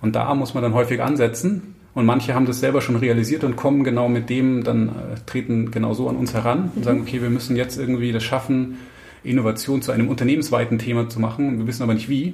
[0.00, 1.74] Und da muss man dann häufig ansetzen.
[1.92, 4.92] Und manche haben das selber schon realisiert und kommen genau mit dem, dann äh,
[5.26, 8.78] treten genau so an uns heran und sagen, okay, wir müssen jetzt irgendwie das schaffen,
[9.22, 11.58] Innovation zu einem unternehmensweiten Thema zu machen.
[11.58, 12.32] Wir wissen aber nicht wie.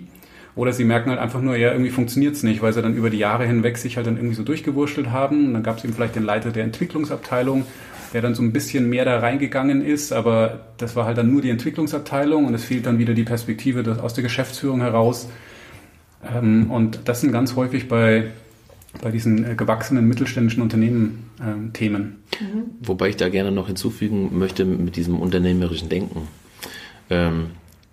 [0.56, 3.10] Oder sie merken halt einfach nur, ja, irgendwie funktioniert es nicht, weil sie dann über
[3.10, 5.46] die Jahre hinweg sich halt dann irgendwie so durchgewurschtelt haben.
[5.46, 7.64] Und dann gab es eben vielleicht den Leiter der Entwicklungsabteilung,
[8.12, 11.42] der dann so ein bisschen mehr da reingegangen ist, aber das war halt dann nur
[11.42, 15.28] die Entwicklungsabteilung und es fehlt dann wieder die Perspektive aus der Geschäftsführung heraus.
[16.34, 18.30] Ähm, und das sind ganz häufig bei,
[19.00, 22.22] bei diesen äh, gewachsenen mittelständischen Unternehmen ähm, Themen.
[22.40, 22.64] Mhm.
[22.80, 26.28] Wobei ich da gerne noch hinzufügen möchte mit diesem unternehmerischen Denken.
[27.08, 27.46] Ähm,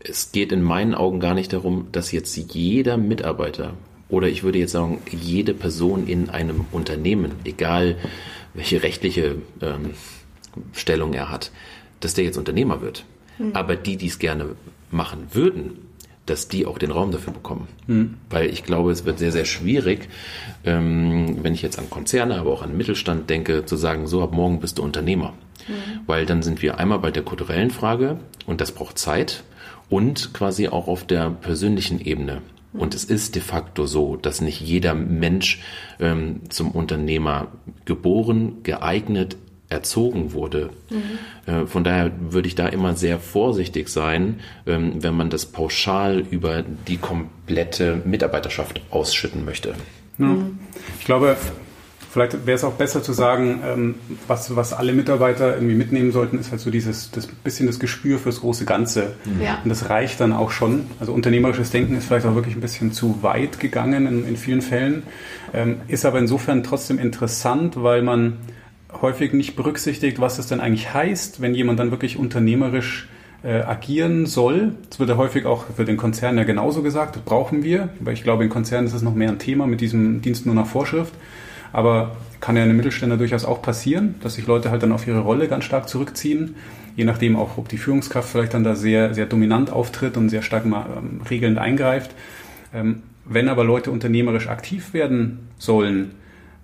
[0.09, 3.73] es geht in meinen Augen gar nicht darum, dass jetzt jeder Mitarbeiter
[4.09, 7.97] oder ich würde jetzt sagen, jede Person in einem Unternehmen, egal
[8.53, 9.91] welche rechtliche ähm,
[10.73, 11.51] Stellung er hat,
[11.99, 13.05] dass der jetzt Unternehmer wird.
[13.37, 13.51] Mhm.
[13.53, 14.55] Aber die, die es gerne
[14.91, 15.79] machen würden,
[16.25, 17.67] dass die auch den Raum dafür bekommen.
[17.87, 18.15] Mhm.
[18.29, 20.09] Weil ich glaube, es wird sehr, sehr schwierig,
[20.63, 24.33] ähm, wenn ich jetzt an Konzerne, aber auch an Mittelstand denke, zu sagen, so ab
[24.33, 25.33] morgen bist du Unternehmer.
[25.67, 26.01] Mhm.
[26.05, 29.43] Weil dann sind wir einmal bei der kulturellen Frage und das braucht Zeit
[29.89, 32.41] und quasi auch auf der persönlichen Ebene.
[32.73, 35.61] Und es ist de facto so, dass nicht jeder Mensch
[35.99, 37.47] ähm, zum Unternehmer
[37.85, 39.37] geboren, geeignet,
[39.69, 40.69] erzogen wurde.
[40.89, 41.51] Mhm.
[41.51, 46.23] Äh, von daher würde ich da immer sehr vorsichtig sein, ähm, wenn man das pauschal
[46.29, 49.75] über die komplette Mitarbeiterschaft ausschütten möchte.
[50.19, 50.35] Ja.
[50.99, 51.35] Ich glaube,
[52.09, 53.95] vielleicht wäre es auch besser zu sagen, ähm,
[54.27, 58.19] was, was alle Mitarbeiter irgendwie mitnehmen sollten, ist halt so dieses das bisschen das Gespür
[58.19, 59.15] fürs große Ganze.
[59.25, 59.41] Mhm.
[59.41, 59.59] Ja.
[59.63, 60.87] Und das reicht dann auch schon.
[60.99, 64.61] Also unternehmerisches Denken ist vielleicht auch wirklich ein bisschen zu weit gegangen in, in vielen
[64.61, 65.03] Fällen,
[65.53, 68.37] ähm, ist aber insofern trotzdem interessant, weil man
[69.01, 73.07] häufig nicht berücksichtigt, was es denn eigentlich heißt, wenn jemand dann wirklich unternehmerisch
[73.43, 74.73] äh, agieren soll.
[74.89, 78.13] Das wird ja häufig auch für den Konzern ja genauso gesagt, das brauchen wir, weil
[78.13, 80.67] ich glaube, in Konzernen ist es noch mehr ein Thema mit diesem Dienst nur nach
[80.67, 81.13] Vorschrift.
[81.71, 85.07] Aber kann ja in einem Mittelständler durchaus auch passieren, dass sich Leute halt dann auf
[85.07, 86.55] ihre Rolle ganz stark zurückziehen,
[86.95, 90.41] je nachdem auch, ob die Führungskraft vielleicht dann da sehr, sehr dominant auftritt und sehr
[90.41, 92.11] stark mal, ähm, regelnd eingreift.
[92.73, 96.11] Ähm, wenn aber Leute unternehmerisch aktiv werden sollen,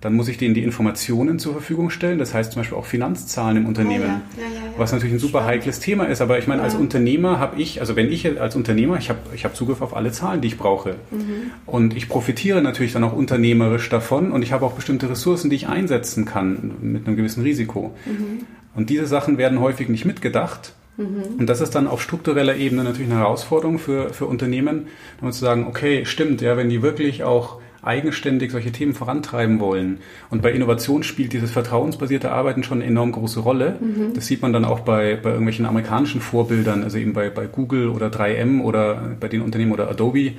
[0.03, 2.19] dann muss ich denen die Informationen zur Verfügung stellen.
[2.19, 4.47] Das heißt zum Beispiel auch Finanzzahlen im Unternehmen, Oh ja.
[4.47, 5.61] Ja, ja, was natürlich ein super Spannend.
[5.61, 6.19] heikles Thema ist.
[6.19, 6.75] Aber ich meine, als.
[6.75, 10.11] Unternehmer habe ich, also wenn ich als Unternehmer, ich habe ich hab Zugriff auf alle
[10.11, 10.95] Zahlen, die ich brauche.
[11.11, 11.51] Mhm.
[11.65, 15.55] Und ich profitiere natürlich dann auch unternehmerisch davon und ich habe auch bestimmte Ressourcen, die
[15.55, 17.95] ich einsetzen kann mit einem gewissen Risiko.
[18.05, 18.45] Mhm.
[18.75, 20.73] Und diese Sachen werden häufig nicht mitgedacht.
[20.95, 24.87] Und das ist dann auf struktureller Ebene natürlich eine Herausforderung für, für Unternehmen,
[25.19, 29.99] dann zu sagen, okay, stimmt, ja, wenn die wirklich auch eigenständig solche Themen vorantreiben wollen.
[30.29, 33.77] Und bei Innovation spielt dieses vertrauensbasierte Arbeiten schon eine enorm große Rolle.
[34.13, 37.89] Das sieht man dann auch bei, bei irgendwelchen amerikanischen Vorbildern, also eben bei, bei Google
[37.89, 40.33] oder 3M oder bei den Unternehmen oder Adobe,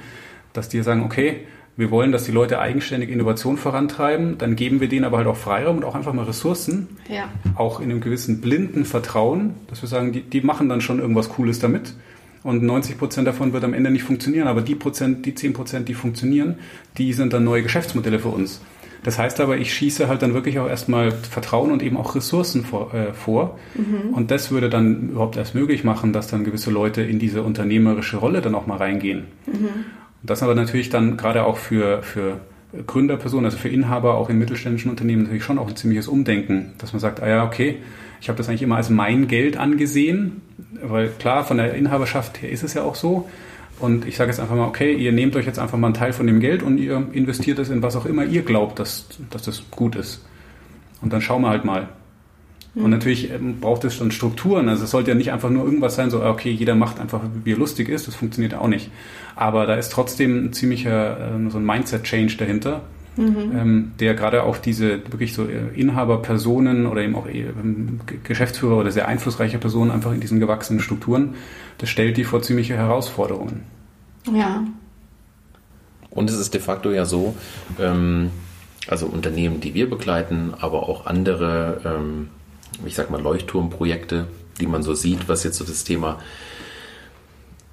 [0.52, 1.38] dass die sagen, okay,
[1.76, 5.36] wir wollen, dass die Leute eigenständig Innovation vorantreiben, dann geben wir denen aber halt auch
[5.36, 7.28] Freiraum und auch einfach mal Ressourcen, Ja.
[7.56, 11.28] auch in einem gewissen blinden Vertrauen, dass wir sagen, die, die machen dann schon irgendwas
[11.30, 11.94] Cooles damit.
[12.44, 15.88] Und 90 Prozent davon wird am Ende nicht funktionieren, aber die Prozent, die 10 Prozent,
[15.88, 16.56] die funktionieren,
[16.98, 18.60] die sind dann neue Geschäftsmodelle für uns.
[19.02, 22.64] Das heißt aber, ich schieße halt dann wirklich auch erstmal Vertrauen und eben auch Ressourcen
[22.64, 22.92] vor.
[22.94, 23.58] Äh, vor.
[24.12, 28.18] Und das würde dann überhaupt erst möglich machen, dass dann gewisse Leute in diese unternehmerische
[28.18, 29.24] Rolle dann auch mal reingehen.
[30.22, 32.40] Und das aber natürlich dann gerade auch für, für
[32.86, 36.92] Gründerpersonen, also für Inhaber auch in mittelständischen Unternehmen natürlich schon auch ein ziemliches Umdenken, dass
[36.92, 37.76] man sagt, ah ja, okay,
[38.24, 40.40] ich habe das eigentlich immer als mein Geld angesehen,
[40.82, 43.28] weil klar, von der Inhaberschaft her ist es ja auch so.
[43.80, 46.14] Und ich sage jetzt einfach mal, okay, ihr nehmt euch jetzt einfach mal einen Teil
[46.14, 49.42] von dem Geld und ihr investiert es in was auch immer ihr glaubt, dass, dass
[49.42, 50.24] das gut ist.
[51.02, 51.90] Und dann schauen wir halt mal.
[52.74, 54.70] Und natürlich ähm, braucht es dann Strukturen.
[54.70, 57.20] Also es sollte ja nicht einfach nur irgendwas sein, so, ah, okay, jeder macht einfach,
[57.44, 58.08] wie er lustig ist.
[58.08, 58.90] Das funktioniert ja auch nicht.
[59.36, 62.80] Aber da ist trotzdem ein ziemlicher, ähm, so ein Mindset-Change dahinter,
[63.16, 68.76] ähm, der gerade auch diese wirklich so äh, Inhaberpersonen oder eben auch äh, ähm, Geschäftsführer
[68.76, 71.34] oder sehr einflussreiche Personen einfach in diesen gewachsenen Strukturen,
[71.78, 73.62] das stellt die vor ziemliche Herausforderungen.
[74.32, 74.64] Ja.
[76.10, 77.34] Und es ist de facto ja so,
[77.78, 78.30] ähm,
[78.88, 82.28] also Unternehmen, die wir begleiten, aber auch andere, ähm,
[82.84, 84.26] ich sag mal, Leuchtturmprojekte,
[84.60, 86.18] die man so sieht, was jetzt so das Thema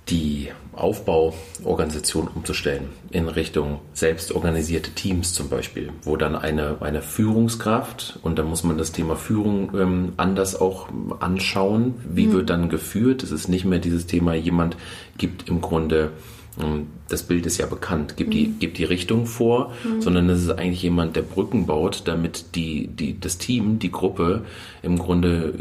[0.10, 8.40] die Aufbauorganisation umzustellen in Richtung selbstorganisierte Teams zum Beispiel, wo dann eine, eine Führungskraft und
[8.40, 10.90] da muss man das Thema Führung ähm, anders auch
[11.20, 11.96] anschauen.
[12.10, 13.24] Wie wird dann geführt?
[13.24, 14.76] Es ist nicht mehr dieses Thema, jemand
[15.18, 16.12] gibt im Grunde
[16.60, 20.52] ähm, das Bild ist ja bekannt, gibt, die, gibt die Richtung vor, sondern es ist
[20.52, 24.46] eigentlich jemand, der Brücken baut, damit die, die, das Team, die Gruppe
[24.82, 25.54] im Grunde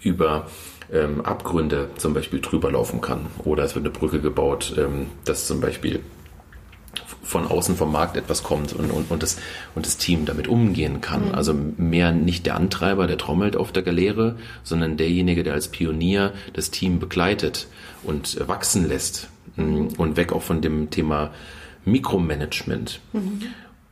[0.00, 0.46] über
[0.92, 3.26] ähm, Abgründe zum Beispiel drüber laufen kann.
[3.44, 6.00] Oder es wird eine Brücke gebaut, ähm, dass zum Beispiel
[7.22, 9.38] von außen vom Markt etwas kommt und, und, und, das,
[9.74, 11.34] und das Team damit umgehen kann.
[11.34, 16.32] Also mehr nicht der Antreiber, der trommelt auf der Galeere, sondern derjenige, der als Pionier
[16.54, 17.68] das Team begleitet
[18.02, 19.28] und wachsen lässt.
[19.56, 21.30] Mm, Und weg auch von dem Thema
[21.84, 23.00] Mikromanagement.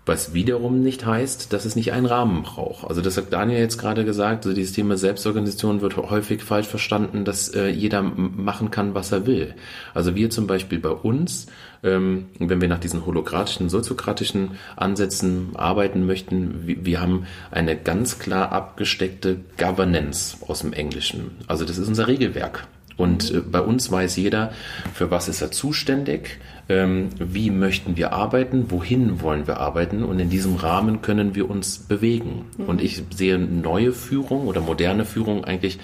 [0.06, 2.88] Was wiederum nicht heißt, dass es nicht einen Rahmen braucht.
[2.88, 7.24] Also das hat Daniel jetzt gerade gesagt, also dieses Thema Selbstorganisation wird häufig falsch verstanden,
[7.24, 9.54] dass äh, jeder machen kann, was er will.
[9.94, 11.48] Also wir zum Beispiel bei uns,
[11.82, 18.20] ähm, wenn wir nach diesen holokratischen, soziokratischen Ansätzen arbeiten möchten, wir, wir haben eine ganz
[18.20, 21.32] klar abgesteckte Governance aus dem Englischen.
[21.48, 22.68] Also das ist unser Regelwerk.
[22.96, 24.52] Und äh, bei uns weiß jeder,
[24.94, 26.38] für was ist er zuständig,
[26.68, 31.48] ähm, wie möchten wir arbeiten, wohin wollen wir arbeiten und in diesem Rahmen können wir
[31.48, 32.46] uns bewegen.
[32.58, 35.78] Und ich sehe neue Führung oder moderne Führung eigentlich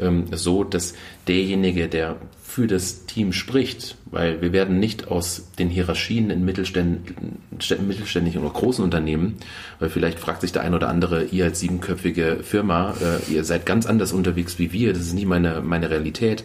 [0.00, 0.94] ähm, so, dass
[1.28, 8.42] derjenige, der für das Team spricht, weil wir werden nicht aus den Hierarchien in mittelständischen
[8.42, 9.36] oder großen Unternehmen,
[9.80, 13.64] weil vielleicht fragt sich der ein oder andere, ihr als siebenköpfige Firma, äh, ihr seid
[13.64, 16.44] ganz anders unterwegs wie wir, das ist nicht meine, meine Realität.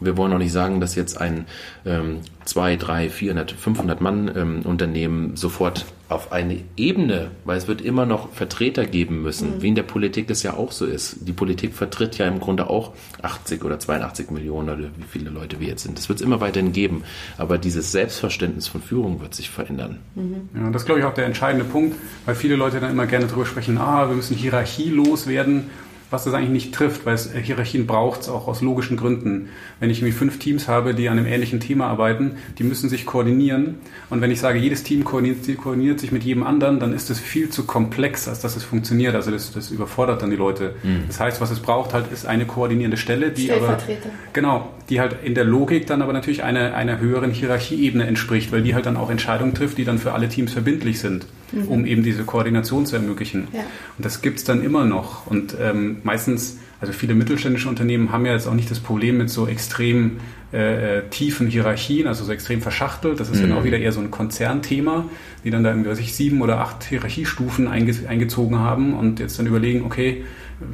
[0.00, 1.46] Wir wollen auch nicht sagen, dass jetzt ein
[1.84, 7.82] ähm, 2, 3, 400, 500 Mann ähm, Unternehmen sofort auf eine Ebene, weil es wird
[7.82, 9.62] immer noch Vertreter geben müssen, mhm.
[9.62, 11.28] wie in der Politik es ja auch so ist.
[11.28, 15.60] Die Politik vertritt ja im Grunde auch 80 oder 82 Millionen oder wie viele Leute
[15.60, 15.98] wir jetzt sind.
[15.98, 17.04] Das wird es immer weiterhin geben,
[17.36, 19.98] aber dieses Selbstverständnis von Führung wird sich verändern.
[20.14, 20.48] Mhm.
[20.54, 23.26] Ja, das ist, glaube ich, auch der entscheidende Punkt, weil viele Leute dann immer gerne
[23.26, 25.68] darüber sprechen, ah, wir müssen hierarchielos werden
[26.10, 29.50] was das eigentlich nicht trifft, weil es äh, Hierarchien braucht es auch aus logischen Gründen.
[29.78, 33.04] Wenn ich irgendwie fünf Teams habe, die an einem ähnlichen Thema arbeiten, die müssen sich
[33.04, 33.76] koordinieren.
[34.08, 37.18] Und wenn ich sage, jedes Team koordiniert, koordiniert sich mit jedem anderen, dann ist das
[37.18, 39.14] viel zu komplex, als dass es funktioniert.
[39.14, 40.74] Also das, das überfordert dann die Leute.
[40.82, 41.04] Mhm.
[41.06, 43.78] Das heißt, was es braucht halt, ist eine koordinierende Stelle, die aber
[44.32, 48.62] genau, die halt in der Logik dann aber natürlich einer einer höheren Hierarchieebene entspricht, weil
[48.62, 51.68] die halt dann auch Entscheidungen trifft, die dann für alle Teams verbindlich sind mhm.
[51.68, 53.48] um eben diese Koordination zu ermöglichen.
[53.52, 53.60] Ja.
[53.96, 55.26] Und das gibt es dann immer noch.
[55.26, 59.30] Und ähm, meistens, also viele mittelständische Unternehmen haben ja jetzt auch nicht das Problem mit
[59.30, 60.18] so extrem
[60.52, 63.20] äh, äh tiefen Hierarchien, also so extrem verschachtelt.
[63.20, 63.50] Das ist mhm.
[63.50, 65.04] dann auch wieder eher so ein Konzernthema,
[65.44, 69.38] die dann da irgendwie, weiß ich, sieben oder acht Hierarchiestufen einge eingezogen haben und jetzt
[69.38, 70.24] dann überlegen, okay,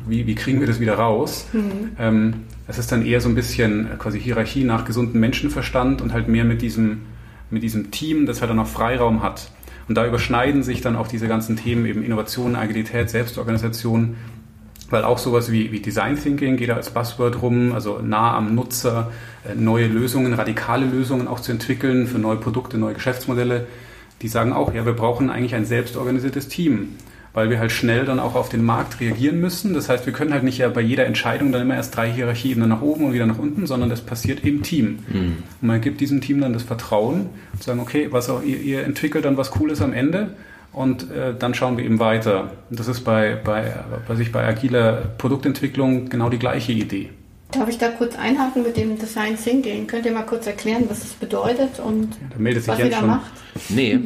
[0.07, 1.47] wie, wie kriegen wir das wieder raus?
[1.53, 1.91] Mhm.
[1.99, 2.35] Ähm,
[2.67, 6.45] es ist dann eher so ein bisschen quasi Hierarchie nach gesundem Menschenverstand und halt mehr
[6.45, 7.03] mit diesem,
[7.51, 9.51] mit diesem Team, das halt dann auch Freiraum hat.
[9.89, 14.17] Und da überschneiden sich dann auch diese ganzen Themen eben Innovation, Agilität, Selbstorganisation,
[14.91, 18.55] weil auch sowas wie, wie Design Thinking geht da als Buzzword rum, also nah am
[18.55, 19.11] Nutzer,
[19.45, 23.67] äh, neue Lösungen, radikale Lösungen auch zu entwickeln für neue Produkte, neue Geschäftsmodelle.
[24.23, 26.91] Die sagen auch, ja, wir brauchen eigentlich ein selbstorganisiertes Team
[27.35, 29.75] weil wir halt schnell dann auch auf den Markt reagieren müssen.
[29.75, 32.69] Das heißt, wir können halt nicht ja bei jeder Entscheidung dann immer erst drei Hierarchieebenen
[32.69, 35.01] nach oben und wieder nach unten, sondern das passiert im Team.
[35.09, 35.37] Mhm.
[35.61, 38.85] Und man gibt diesem Team dann das Vertrauen und sagen, okay, was auch ihr, ihr
[38.85, 40.31] entwickelt dann was Cooles am Ende
[40.73, 42.53] und äh, dann schauen wir eben weiter.
[42.71, 43.75] Und das ist bei, bei,
[44.07, 47.11] bei sich bei agiler Produktentwicklung genau die gleiche Idee.
[47.55, 49.87] Darf ich da kurz einhaken mit dem Design Thinking?
[49.87, 53.07] Könnt ihr mal kurz erklären, was das bedeutet und ja, was ihr da schon.
[53.07, 53.33] macht?
[53.69, 54.01] Nee,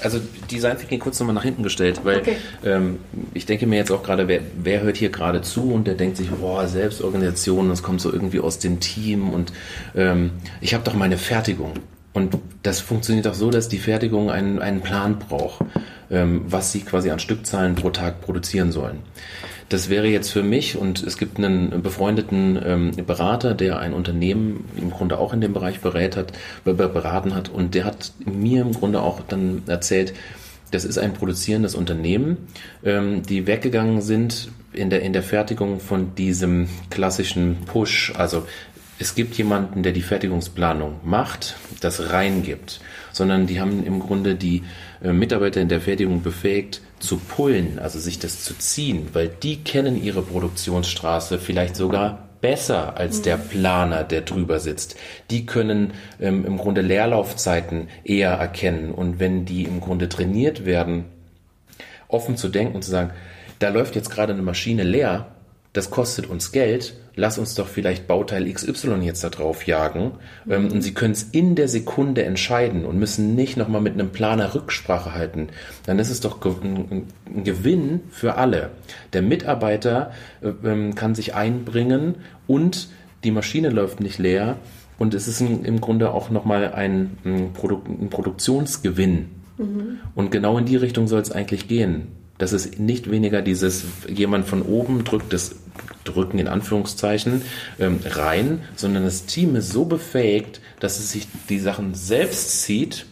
[0.00, 2.36] also Design Thinking kurz nochmal nach hinten gestellt, weil okay.
[2.64, 2.98] ähm,
[3.34, 6.16] ich denke mir jetzt auch gerade, wer, wer, hört hier gerade zu und der denkt
[6.16, 9.52] sich, boah, Selbstorganisation, das kommt so irgendwie aus dem Team und
[9.96, 10.30] ähm,
[10.60, 11.72] ich habe doch meine Fertigung.
[12.12, 15.64] Und das funktioniert auch so, dass die Fertigung einen, einen Plan braucht,
[16.10, 18.98] ähm, was sie quasi an Stückzahlen pro Tag produzieren sollen.
[19.72, 24.66] Das wäre jetzt für mich, und es gibt einen befreundeten ähm, Berater, der ein Unternehmen
[24.76, 28.72] im Grunde auch in dem Bereich berät hat, beraten hat, und der hat mir im
[28.72, 30.12] Grunde auch dann erzählt,
[30.72, 32.36] das ist ein produzierendes Unternehmen,
[32.84, 38.12] ähm, die weggegangen sind in der, in der Fertigung von diesem klassischen Push.
[38.14, 38.46] Also
[38.98, 44.64] es gibt jemanden, der die Fertigungsplanung macht, das reingibt, sondern die haben im Grunde die
[45.02, 49.62] äh, Mitarbeiter in der Fertigung befähigt, zu pullen, also sich das zu ziehen, weil die
[49.62, 53.22] kennen ihre Produktionsstraße vielleicht sogar besser als mhm.
[53.24, 54.96] der Planer, der drüber sitzt.
[55.30, 61.04] Die können ähm, im Grunde Leerlaufzeiten eher erkennen und wenn die im Grunde trainiert werden,
[62.08, 63.10] offen zu denken und zu sagen,
[63.58, 65.31] da läuft jetzt gerade eine Maschine leer,
[65.72, 70.12] das kostet uns Geld, lass uns doch vielleicht Bauteil XY jetzt da drauf jagen.
[70.44, 70.70] Mhm.
[70.70, 74.54] Und Sie können es in der Sekunde entscheiden und müssen nicht nochmal mit einem Planer
[74.54, 75.48] Rücksprache halten.
[75.86, 77.06] Dann ist es doch ein,
[77.44, 78.70] Gewinn für alle.
[79.14, 80.12] Der Mitarbeiter
[80.42, 82.16] äh, ähm, kann sich einbringen
[82.46, 82.88] und
[83.24, 84.56] die Maschine läuft nicht leer.
[84.98, 89.30] Und es ist im Grunde auch nochmal ein, ein, Produ ein Produktionsgewinn.
[89.56, 90.00] Mhm.
[90.14, 92.08] Und genau in die Richtung soll es eigentlich gehen
[92.42, 95.54] dass es nicht weniger dieses, jemand von oben drückt das
[96.04, 97.42] Drücken in Anführungszeichen
[97.78, 103.06] ähm, rein, sondern das Team ist so befähigt, dass es sich die Sachen selbst zieht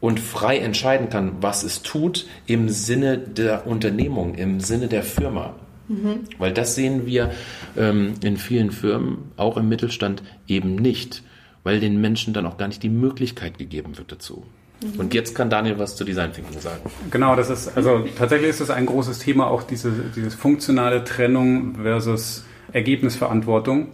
[0.00, 5.54] und frei entscheiden kann, was es tut im Sinne der Unternehmung, im Sinne der Firma.
[5.88, 6.20] Mhm.
[6.38, 7.32] Weil das sehen wir
[7.76, 11.22] ähm, in vielen Firmen, auch im Mittelstand, eben nicht,
[11.64, 14.44] weil den Menschen dann auch gar nicht die Möglichkeit gegeben wird dazu.
[14.82, 15.00] Mhm.
[15.00, 16.80] Und jetzt kann Daniel was zu Design Thinking sagen.
[17.10, 21.76] Genau, das ist, also tatsächlich ist das ein großes Thema, auch diese, diese funktionale Trennung
[21.82, 23.88] versus Ergebnisverantwortung.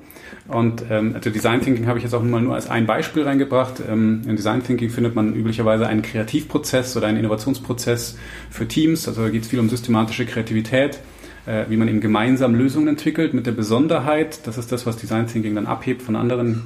[0.48, 3.80] Und ähm, also Design Thinking habe ich jetzt auch mal nur als ein Beispiel reingebracht.
[3.88, 8.18] Ähm, in Design Thinking findet man üblicherweise einen Kreativprozess oder einen Innovationsprozess
[8.50, 9.08] für Teams.
[9.08, 10.98] Also da geht es viel um systematische Kreativität,
[11.46, 15.26] äh, wie man eben gemeinsam Lösungen entwickelt mit der Besonderheit, das ist das, was Design
[15.28, 16.62] Thinking dann abhebt von anderen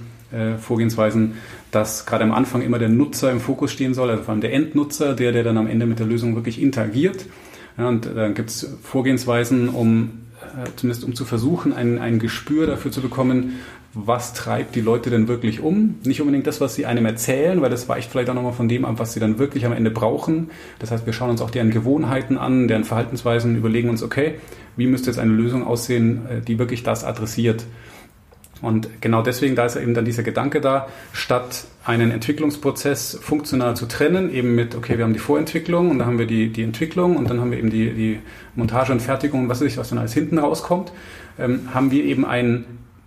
[0.59, 1.35] Vorgehensweisen,
[1.71, 4.53] dass gerade am Anfang immer der Nutzer im Fokus stehen soll, also vor allem der
[4.53, 7.27] Endnutzer, der, der dann am Ende mit der Lösung wirklich interagiert.
[7.77, 10.11] Ja, und dann gibt es Vorgehensweisen, um
[10.43, 13.61] äh, zumindest um zu versuchen, ein, ein Gespür dafür zu bekommen,
[13.95, 15.97] was treibt die Leute denn wirklich um?
[16.05, 18.85] Nicht unbedingt das, was sie einem erzählen, weil das weicht vielleicht auch nochmal von dem
[18.85, 20.51] ab, was sie dann wirklich am Ende brauchen.
[20.79, 24.35] Das heißt, wir schauen uns auch deren Gewohnheiten an, deren Verhaltensweisen, überlegen uns, okay,
[24.77, 27.65] wie müsste jetzt eine Lösung aussehen, äh, die wirklich das adressiert.
[28.61, 33.87] Und genau deswegen, da ist eben dann dieser Gedanke da, statt einen Entwicklungsprozess funktional zu
[33.87, 37.17] trennen, eben mit, okay, wir haben die Vorentwicklung und dann haben wir die, die Entwicklung
[37.17, 38.19] und dann haben wir eben die, die
[38.57, 40.93] Montage und Fertigung und was weiß ich, was dann alles hinten rauskommt,
[41.39, 42.65] ähm, haben wir eben ein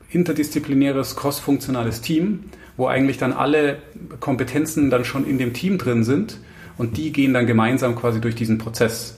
[0.10, 2.46] interdisziplinäres, crossfunktionales Team,
[2.78, 3.78] wo eigentlich dann alle
[4.20, 6.40] Kompetenzen dann schon in dem Team drin sind
[6.78, 9.18] und die gehen dann gemeinsam quasi durch diesen Prozess.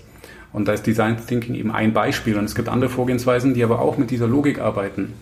[0.51, 2.37] Und da ist Design Thinking eben ein Beispiel.
[2.37, 5.13] Und es gibt andere Vorgehensweisen, die aber auch mit dieser Logik arbeiten.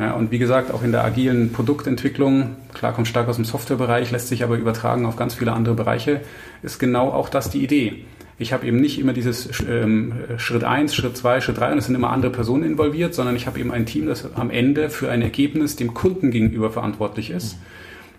[0.00, 4.10] Ja, und wie gesagt, auch in der agilen Produktentwicklung, klar kommt stark aus dem Softwarebereich,
[4.10, 6.22] lässt sich aber übertragen auf ganz viele andere Bereiche,
[6.62, 8.06] ist genau auch das die Idee.
[8.38, 11.84] Ich habe eben nicht immer dieses ähm, Schritt 1, Schritt 2, Schritt 3 und es
[11.84, 15.10] sind immer andere Personen involviert, sondern ich habe eben ein Team, das am Ende für
[15.10, 17.58] ein Ergebnis dem Kunden gegenüber verantwortlich ist.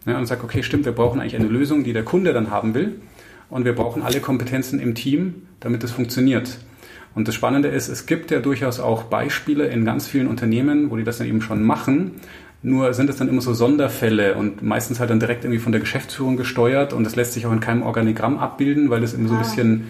[0.06, 2.76] Ja, und sagt, okay, stimmt, wir brauchen eigentlich eine Lösung, die der Kunde dann haben
[2.76, 3.02] will.
[3.50, 6.60] Und wir brauchen alle Kompetenzen im Team, damit es funktioniert.
[7.14, 10.96] Und das Spannende ist, es gibt ja durchaus auch Beispiele in ganz vielen Unternehmen, wo
[10.96, 12.22] die das dann eben schon machen.
[12.64, 15.82] Nur sind es dann immer so Sonderfälle und meistens halt dann direkt irgendwie von der
[15.82, 19.34] Geschäftsführung gesteuert und das lässt sich auch in keinem Organigramm abbilden, weil das immer so
[19.34, 19.44] ein ah.
[19.44, 19.88] bisschen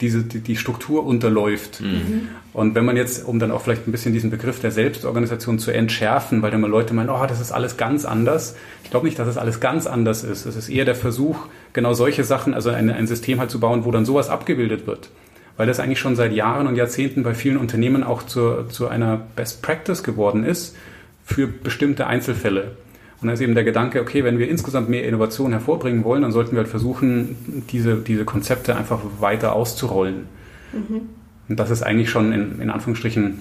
[0.00, 1.80] diese, die, die Struktur unterläuft.
[1.80, 2.28] Mhm.
[2.52, 5.72] Und wenn man jetzt, um dann auch vielleicht ein bisschen diesen Begriff der Selbstorganisation zu
[5.72, 8.56] entschärfen, weil dann mal Leute meinen, oh, das ist alles ganz anders.
[8.84, 10.46] Ich glaube nicht, dass es alles ganz anders ist.
[10.46, 13.84] Es ist eher der Versuch, genau solche Sachen, also ein, ein System halt zu bauen,
[13.84, 15.10] wo dann sowas abgebildet wird
[15.56, 19.20] weil das eigentlich schon seit Jahren und Jahrzehnten bei vielen Unternehmen auch zu, zu einer
[19.36, 20.76] Best Practice geworden ist
[21.24, 22.72] für bestimmte Einzelfälle.
[23.20, 26.32] Und da ist eben der Gedanke, okay, wenn wir insgesamt mehr Innovation hervorbringen wollen, dann
[26.32, 30.26] sollten wir halt versuchen, diese, diese Konzepte einfach weiter auszurollen.
[30.72, 31.02] Mhm.
[31.48, 33.40] Und das ist eigentlich schon in, in Anführungsstrichen,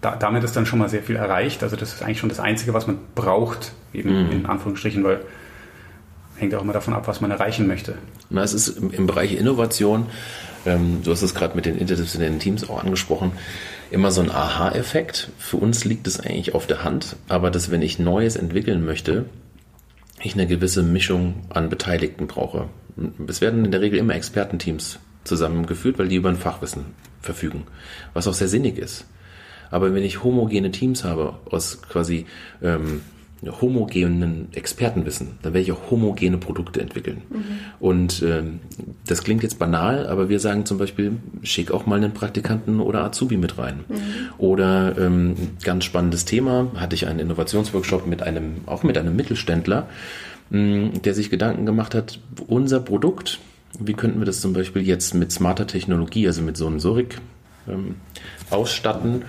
[0.00, 1.64] da, damit ist dann schon mal sehr viel erreicht.
[1.64, 4.32] Also das ist eigentlich schon das Einzige, was man braucht, eben mhm.
[4.32, 5.20] in Anführungsstrichen, weil
[6.36, 7.94] hängt auch immer davon ab, was man erreichen möchte.
[8.30, 10.06] Na, es ist im Bereich Innovation
[10.64, 13.32] du hast es gerade mit den interdisziplinären Teams auch angesprochen,
[13.90, 15.30] immer so ein Aha-Effekt.
[15.38, 19.26] Für uns liegt es eigentlich auf der Hand, aber dass wenn ich Neues entwickeln möchte,
[20.20, 22.68] ich eine gewisse Mischung an Beteiligten brauche.
[23.26, 26.86] Es werden in der Regel immer Expertenteams zusammengeführt, weil die über ein Fachwissen
[27.20, 27.64] verfügen,
[28.12, 29.06] was auch sehr sinnig ist.
[29.70, 32.26] Aber wenn ich homogene Teams habe aus quasi
[32.62, 33.00] ähm,
[33.44, 35.38] homogenen Expertenwissen.
[35.42, 37.22] Dann werde ich auch homogene Produkte entwickeln.
[37.28, 37.44] Mhm.
[37.80, 38.60] Und ähm,
[39.06, 43.04] das klingt jetzt banal, aber wir sagen zum Beispiel, schick auch mal einen Praktikanten oder
[43.04, 43.80] Azubi mit rein.
[43.88, 43.96] Mhm.
[44.38, 45.34] Oder ähm,
[45.64, 49.88] ganz spannendes Thema, hatte ich einen Innovationsworkshop mit einem, auch mit einem Mittelständler,
[50.50, 53.40] mh, mm, der sich Gedanken gemacht hat, unser Produkt,
[53.80, 57.18] wie könnten wir das zum Beispiel jetzt mit smarter Technologie, also mit so einem Sorik
[57.68, 57.96] ähm,
[58.50, 59.22] ausstatten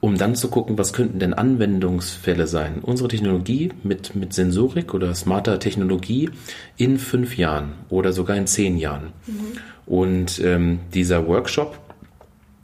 [0.00, 2.78] um dann zu gucken, was könnten denn Anwendungsfälle sein.
[2.82, 6.30] Unsere Technologie mit, mit Sensorik oder smarter Technologie
[6.76, 9.12] in fünf Jahren oder sogar in zehn Jahren.
[9.26, 9.58] Mhm.
[9.86, 11.78] Und ähm, dieser Workshop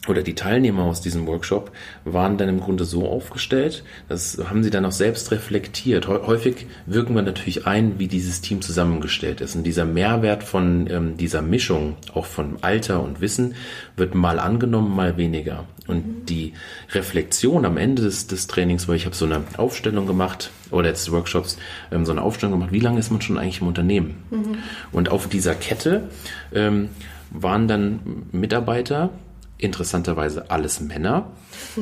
[0.09, 1.71] oder die Teilnehmer aus diesem Workshop
[2.05, 6.09] waren dann im Grunde so aufgestellt, das haben sie dann auch selbst reflektiert.
[6.09, 9.57] Häufig wirken wir natürlich ein, wie dieses Team zusammengestellt ist.
[9.57, 13.55] Und dieser Mehrwert von ähm, dieser Mischung, auch von Alter und Wissen,
[13.97, 15.65] wird mal angenommen, mal weniger.
[15.87, 16.27] Und mhm.
[16.27, 16.53] die
[16.93, 21.11] Reflexion am Ende des, des Trainings, weil ich habe so eine Aufstellung gemacht, oder des
[21.11, 21.57] Workshops,
[21.91, 24.17] ähm, so eine Aufstellung gemacht, wie lange ist man schon eigentlich im Unternehmen?
[24.31, 24.59] Mhm.
[24.93, 26.09] Und auf dieser Kette
[26.53, 26.89] ähm,
[27.31, 28.01] waren dann
[28.33, 29.11] Mitarbeiter,
[29.59, 31.31] interessanterweise alles Männer,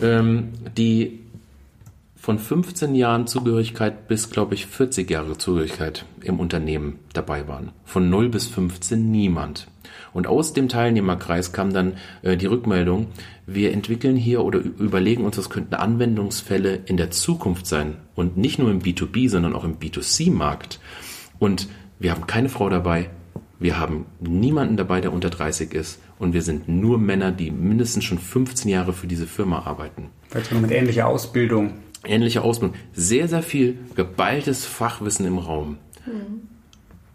[0.01, 1.21] ähm, die
[2.23, 7.73] von 15 Jahren Zugehörigkeit bis, glaube ich, 40 Jahre Zugehörigkeit im Unternehmen dabei waren.
[7.85, 9.67] Von 0 bis 15 niemand.
[10.13, 13.09] Und aus dem Teilnehmerkreis kam dann äh, die Rückmeldung,
[13.47, 17.97] wir entwickeln hier oder überlegen uns, was könnten Anwendungsfälle in der Zukunft sein.
[18.15, 20.79] Und nicht nur im B2B, sondern auch im B2C-Markt.
[21.41, 21.67] Und
[21.99, 23.11] wir haben keine Frau dabei,
[23.59, 28.05] wir haben niemanden dabei, der unter 30 ist und wir sind nur Männer, die mindestens
[28.05, 30.11] schon 15 Jahre für diese Firma arbeiten.
[30.29, 31.75] Vielleicht mit ähnlicher Ausbildung.
[32.05, 32.77] Ähnliche Ausbildung.
[32.93, 35.79] Sehr, sehr viel geballtes Fachwissen im Raum.
[36.07, 36.49] Mhm.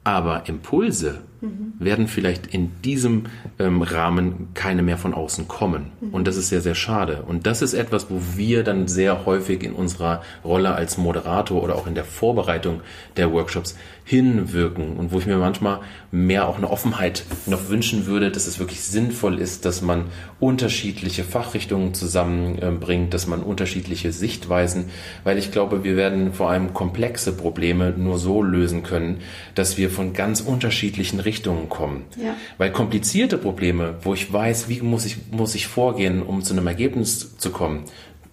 [0.04, 1.74] Aber Impulse mhm.
[1.80, 3.24] werden vielleicht in diesem
[3.60, 5.92] ähm, Rahmen keine mehr von außen kommen.
[6.02, 6.10] Mhm.
[6.14, 7.24] Und das ist sehr, sehr schade.
[7.28, 11.76] Und das ist etwas, wo wir dann sehr häufig in unserer Rolle als Moderator oder
[11.76, 12.82] auch in der Vorbereitung
[13.16, 13.78] der Workshops
[14.08, 15.82] hinwirken und wo ich mir manchmal
[16.12, 20.06] mehr auch eine Offenheit noch wünschen würde, dass es wirklich sinnvoll ist, dass man
[20.40, 24.86] unterschiedliche Fachrichtungen zusammenbringt, dass man unterschiedliche Sichtweisen,
[25.26, 29.18] weil ich glaube, wir werden vor allem komplexe Probleme nur so lösen können,
[29.56, 32.06] dass wir von ganz unterschiedlichen Richtungen kommen.
[32.16, 32.34] Ja.
[32.58, 36.68] Weil komplizierte Probleme, wo ich weiß, wie muss ich, muss ich vorgehen, um zu einem
[36.68, 37.84] Ergebnis zu kommen,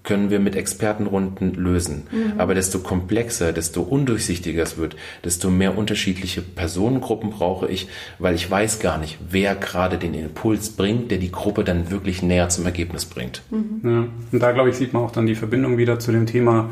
[0.04, 2.06] können wir mit Expertenrunden lösen.
[2.10, 2.38] Mhm.
[2.38, 7.88] Aber desto komplexer, desto undurchsichtiger es wird, desto mehr unterschiedliche Personengruppen brauche ich,
[8.18, 12.22] weil ich weiß gar nicht, wer gerade den Impuls bringt, der die Gruppe dann wirklich
[12.22, 13.42] näher zum Ergebnis bringt.
[13.50, 13.80] Mhm.
[13.82, 14.06] Ja.
[14.30, 16.70] Und da, glaube ich, sieht man auch dann die Verbindung wieder zu dem Thema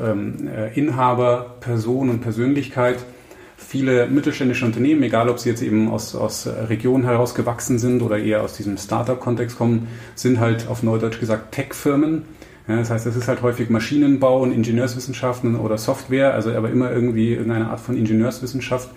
[0.00, 2.98] ähm, äh, Inhaber, Person und Persönlichkeit
[3.62, 8.18] viele mittelständische Unternehmen, egal ob sie jetzt eben aus, aus Regionen heraus gewachsen sind oder
[8.18, 12.24] eher aus diesem Startup-Kontext kommen, sind halt auf Neudeutsch gesagt Tech-Firmen.
[12.72, 16.90] Ja, das heißt, es ist halt häufig Maschinenbau und Ingenieurswissenschaften oder Software, also aber immer
[16.90, 18.88] irgendwie irgendeine Art von Ingenieurswissenschaft.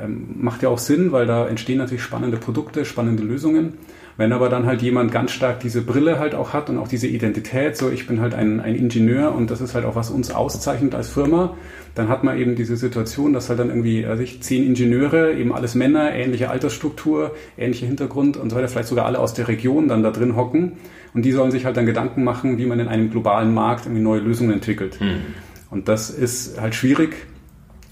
[0.00, 3.72] Ähm, macht ja auch Sinn, weil da entstehen natürlich spannende Produkte, spannende Lösungen.
[4.16, 7.08] Wenn aber dann halt jemand ganz stark diese Brille halt auch hat und auch diese
[7.08, 10.30] Identität, so ich bin halt ein, ein Ingenieur und das ist halt auch was uns
[10.30, 11.56] auszeichnet als Firma,
[11.96, 15.52] dann hat man eben diese Situation, dass halt dann irgendwie also ich, zehn Ingenieure, eben
[15.52, 19.88] alles Männer, ähnliche Altersstruktur, ähnlicher Hintergrund und so weiter, vielleicht sogar alle aus der Region
[19.88, 20.74] dann da drin hocken
[21.18, 24.02] und die sollen sich halt dann Gedanken machen, wie man in einem globalen Markt irgendwie
[24.02, 25.00] neue Lösungen entwickelt.
[25.00, 25.34] Mhm.
[25.68, 27.26] Und das ist halt schwierig.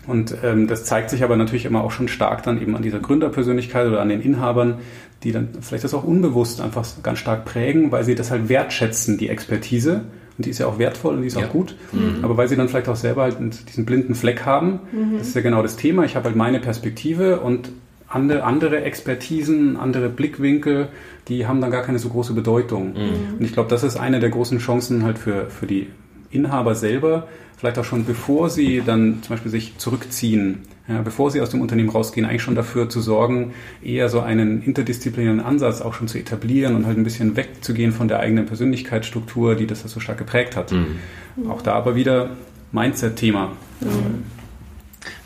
[0.06, 3.00] Und ähm, das zeigt sich aber natürlich immer auch schon stark dann eben an dieser
[3.00, 4.76] Gründerpersönlichkeit oder an den Inhabern,
[5.24, 9.18] die dann vielleicht das auch unbewusst einfach ganz stark prägen, weil sie das halt wertschätzen,
[9.18, 10.02] die Expertise.
[10.38, 11.46] Und die ist ja auch wertvoll und die ist ja.
[11.46, 11.74] auch gut.
[11.90, 12.18] Mhm.
[12.22, 15.18] Aber weil sie dann vielleicht auch selber halt diesen blinden Fleck haben, mhm.
[15.18, 16.04] das ist ja genau das Thema.
[16.04, 17.72] Ich habe halt meine Perspektive und
[18.08, 20.88] andere, andere Expertisen, andere Blickwinkel,
[21.28, 22.92] die haben dann gar keine so große Bedeutung.
[22.92, 23.38] Mhm.
[23.38, 25.88] Und ich glaube, das ist eine der großen Chancen halt für, für die
[26.30, 27.26] Inhaber selber,
[27.56, 31.60] vielleicht auch schon bevor sie dann zum Beispiel sich zurückziehen, ja, bevor sie aus dem
[31.60, 36.18] Unternehmen rausgehen, eigentlich schon dafür zu sorgen, eher so einen interdisziplinären Ansatz auch schon zu
[36.18, 40.54] etablieren und halt ein bisschen wegzugehen von der eigenen Persönlichkeitsstruktur, die das so stark geprägt
[40.54, 40.72] hat.
[40.72, 41.50] Mhm.
[41.50, 42.30] Auch da aber wieder
[42.72, 43.52] Mindset-Thema.
[43.80, 44.35] Mhm.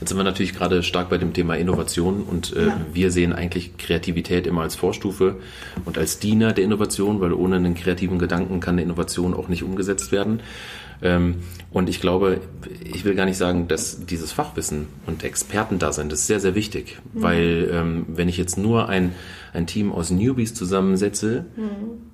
[0.00, 2.80] Jetzt sind wir natürlich gerade stark bei dem Thema Innovation und äh, ja.
[2.92, 5.36] wir sehen eigentlich Kreativität immer als Vorstufe
[5.84, 9.62] und als Diener der Innovation, weil ohne einen kreativen Gedanken kann eine Innovation auch nicht
[9.62, 10.40] umgesetzt werden.
[11.02, 11.36] Ähm,
[11.70, 12.40] und ich glaube,
[12.82, 16.40] ich will gar nicht sagen, dass dieses Fachwissen und Experten da sind, das ist sehr,
[16.40, 16.98] sehr wichtig.
[17.12, 17.22] Mhm.
[17.22, 19.14] Weil ähm, wenn ich jetzt nur ein,
[19.52, 22.09] ein Team aus Newbies zusammensetze, mhm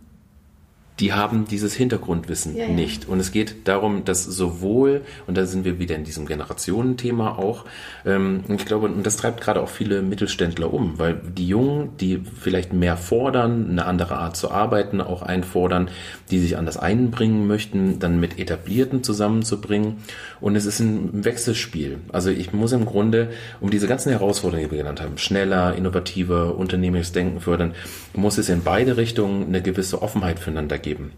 [0.99, 2.71] die haben dieses Hintergrundwissen ja, ja.
[2.71, 3.07] nicht.
[3.07, 7.67] Und es geht darum, dass sowohl, und da sind wir wieder in diesem Generationenthema auch,
[8.07, 12.23] ähm, ich glaube, und das treibt gerade auch viele Mittelständler um, weil die Jungen, die
[12.41, 15.91] vielleicht mehr fordern, eine andere Art zu arbeiten, auch einfordern,
[16.31, 19.99] die sich anders einbringen möchten, dann mit Etablierten zusammenzubringen.
[20.41, 21.99] Und es ist ein Wechselspiel.
[22.11, 23.31] Also ich muss im Grunde,
[23.61, 27.75] um diese ganzen Herausforderungen, die wir genannt haben, schneller, innovativer, unternehmerisches Denken fördern,
[28.15, 31.11] muss es in beide Richtungen eine gewisse Offenheit füreinander geben geben.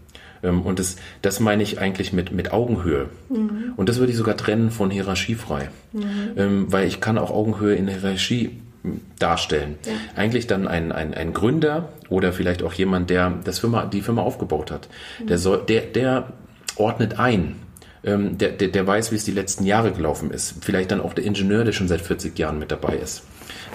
[0.43, 3.09] Ähm, und das, das meine ich eigentlich mit, mit Augenhöhe.
[3.29, 3.73] Mhm.
[3.77, 5.69] Und das würde ich sogar trennen von hierarchiefrei.
[5.93, 6.03] Mhm.
[6.37, 9.75] Ähm, weil ich kann auch Augenhöhe in der Hierarchie hm, darstellen.
[9.85, 9.91] Ja.
[10.15, 14.23] Eigentlich dann ein, ein, ein Gründer oder vielleicht auch jemand, der das Firma, die Firma
[14.23, 14.89] aufgebaut hat.
[15.21, 15.27] Mhm.
[15.27, 16.33] Der, soll, der, der
[16.75, 17.55] ordnet ein.
[18.03, 20.55] Ähm, der, der, der weiß, wie es die letzten Jahre gelaufen ist.
[20.61, 23.23] Vielleicht dann auch der Ingenieur, der schon seit 40 Jahren mit dabei ist.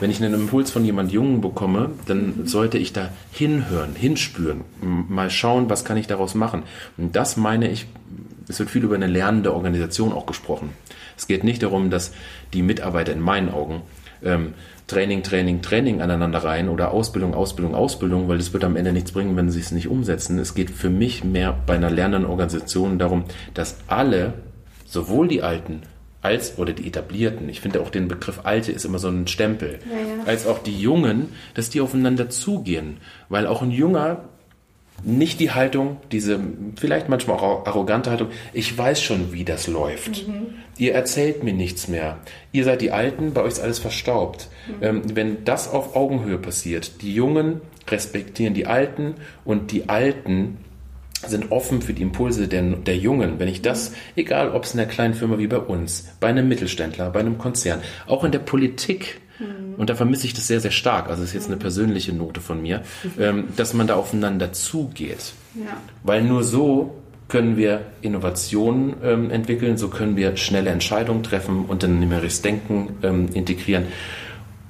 [0.00, 5.30] Wenn ich einen Impuls von jemand Jungen bekomme, dann sollte ich da hinhören, hinspüren, mal
[5.30, 6.64] schauen, was kann ich daraus machen.
[6.96, 7.86] Und das meine ich,
[8.48, 10.70] es wird viel über eine lernende Organisation auch gesprochen.
[11.16, 12.12] Es geht nicht darum, dass
[12.52, 13.82] die Mitarbeiter in meinen Augen
[14.22, 14.54] ähm,
[14.86, 19.12] Training, Training, Training aneinander rein oder Ausbildung, Ausbildung, Ausbildung, weil das wird am Ende nichts
[19.12, 20.38] bringen, wenn sie es nicht umsetzen.
[20.38, 23.24] Es geht für mich mehr bei einer lernenden Organisation darum,
[23.54, 24.34] dass alle,
[24.84, 25.82] sowohl die Alten
[26.24, 29.78] als, oder die Etablierten, ich finde auch den Begriff Alte ist immer so ein Stempel,
[29.90, 30.24] ja, ja.
[30.24, 32.98] als auch die Jungen, dass die aufeinander zugehen.
[33.28, 34.24] Weil auch ein Junger
[35.02, 36.40] nicht die Haltung, diese
[36.76, 40.26] vielleicht manchmal auch arrogante Haltung, ich weiß schon, wie das läuft.
[40.26, 40.46] Mhm.
[40.78, 42.18] Ihr erzählt mir nichts mehr.
[42.52, 44.48] Ihr seid die Alten, bei euch ist alles verstaubt.
[44.66, 44.74] Mhm.
[44.82, 49.14] Ähm, wenn das auf Augenhöhe passiert, die Jungen respektieren die Alten
[49.44, 50.58] und die Alten
[51.28, 53.38] sind offen für die Impulse der, der Jungen.
[53.38, 56.48] Wenn ich das, egal ob es in einer kleinen Firma wie bei uns, bei einem
[56.48, 59.74] Mittelständler, bei einem Konzern, auch in der Politik, mhm.
[59.76, 62.40] und da vermisse ich das sehr, sehr stark, also das ist jetzt eine persönliche Note
[62.40, 62.82] von mir,
[63.18, 65.32] ähm, dass man da aufeinander zugeht.
[65.54, 65.76] Ja.
[66.02, 66.94] Weil nur so
[67.28, 73.86] können wir Innovationen ähm, entwickeln, so können wir schnelle Entscheidungen treffen, unternehmerisches Denken ähm, integrieren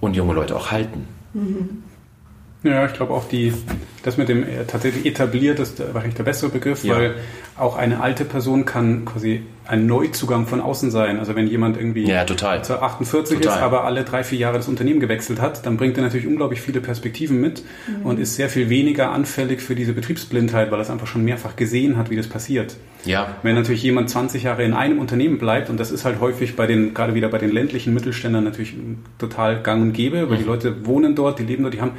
[0.00, 1.07] und junge Leute auch halten.
[1.32, 1.82] Mhm.
[2.64, 3.52] Ja, ich glaube auch die,
[4.02, 6.96] das mit dem äh, tatsächlich etabliert ist wahrscheinlich der bessere Begriff, ja.
[6.96, 7.14] weil
[7.58, 11.18] auch eine alte Person kann quasi ein Neuzugang von außen sein.
[11.18, 12.60] Also wenn jemand irgendwie ja, total.
[12.60, 13.56] 48 total.
[13.56, 16.62] ist, aber alle drei, vier Jahre das Unternehmen gewechselt hat, dann bringt er natürlich unglaublich
[16.62, 18.06] viele Perspektiven mit mhm.
[18.06, 21.56] und ist sehr viel weniger anfällig für diese Betriebsblindheit, weil er es einfach schon mehrfach
[21.56, 22.76] gesehen hat, wie das passiert.
[23.04, 23.36] Ja.
[23.42, 26.66] Wenn natürlich jemand 20 Jahre in einem Unternehmen bleibt, und das ist halt häufig bei
[26.66, 28.74] den, gerade wieder bei den ländlichen Mittelständern natürlich
[29.18, 30.40] total gang und gäbe, weil mhm.
[30.40, 31.92] die Leute wohnen dort, die leben dort, die haben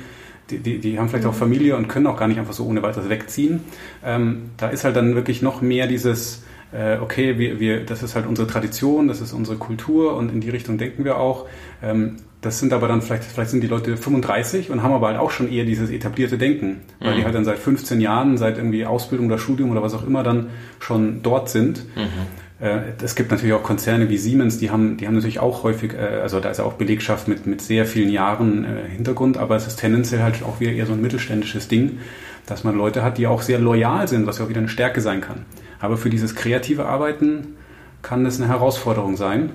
[0.50, 2.84] die, die, die haben vielleicht auch Familie und können auch gar nicht einfach so ohne
[2.84, 3.62] weiteres wegziehen.
[4.04, 8.16] Ähm, da ist halt dann wirklich noch mehr dieses, äh, okay, wir, wir, das ist
[8.16, 11.48] halt unsere Tradition, das ist unsere Kultur und in die Richtung denken wir auch.
[11.82, 15.18] Ähm, das sind aber dann vielleicht, vielleicht sind die Leute 35 und haben aber halt
[15.18, 17.18] auch schon eher dieses etablierte Denken, weil mhm.
[17.18, 20.22] die halt dann seit 15 Jahren, seit irgendwie Ausbildung oder Studium oder was auch immer
[20.22, 21.86] dann schon dort sind.
[21.96, 22.28] Mhm.
[22.66, 25.94] Äh, es gibt natürlich auch Konzerne wie Siemens, die haben, die haben natürlich auch häufig,
[25.94, 29.56] äh, also da ist ja auch Belegschaft mit, mit sehr vielen Jahren äh, Hintergrund, aber
[29.56, 32.00] es ist tendenziell halt auch wieder eher so ein mittelständisches Ding,
[32.48, 35.02] dass man Leute hat, die auch sehr loyal sind, was ja auch wieder eine Stärke
[35.02, 35.46] sein kann.
[35.80, 37.56] Aber für dieses kreative Arbeiten
[38.02, 39.52] kann das eine Herausforderung sein.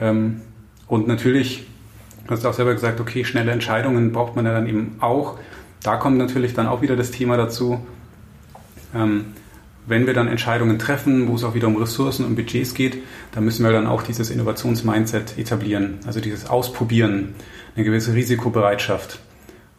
[0.00, 0.40] Ähm,
[0.86, 1.66] und natürlich
[2.28, 5.38] hast du auch selber gesagt, okay, schnelle Entscheidungen braucht man ja dann eben auch.
[5.82, 7.84] Da kommt natürlich dann auch wieder das Thema dazu,
[8.94, 9.26] ähm,
[9.86, 12.98] wenn wir dann Entscheidungen treffen, wo es auch wieder um Ressourcen und Budgets geht,
[13.32, 17.34] dann müssen wir dann auch dieses Innovationsmindset etablieren, also dieses Ausprobieren,
[17.74, 19.20] eine gewisse Risikobereitschaft.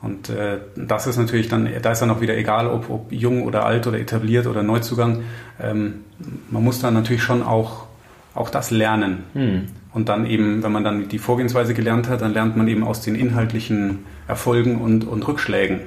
[0.02, 3.44] Und äh, das ist natürlich dann, da ist dann auch wieder egal, ob, ob jung
[3.44, 5.24] oder alt oder etabliert oder Neuzugang.
[5.62, 6.02] Ähm,
[6.50, 7.86] man muss dann natürlich schon auch,
[8.34, 9.24] auch das lernen.
[9.34, 9.68] Hm.
[9.94, 13.02] Und dann eben, wenn man dann die Vorgehensweise gelernt hat, dann lernt man eben aus
[13.02, 15.82] den inhaltlichen Erfolgen und, und Rückschlägen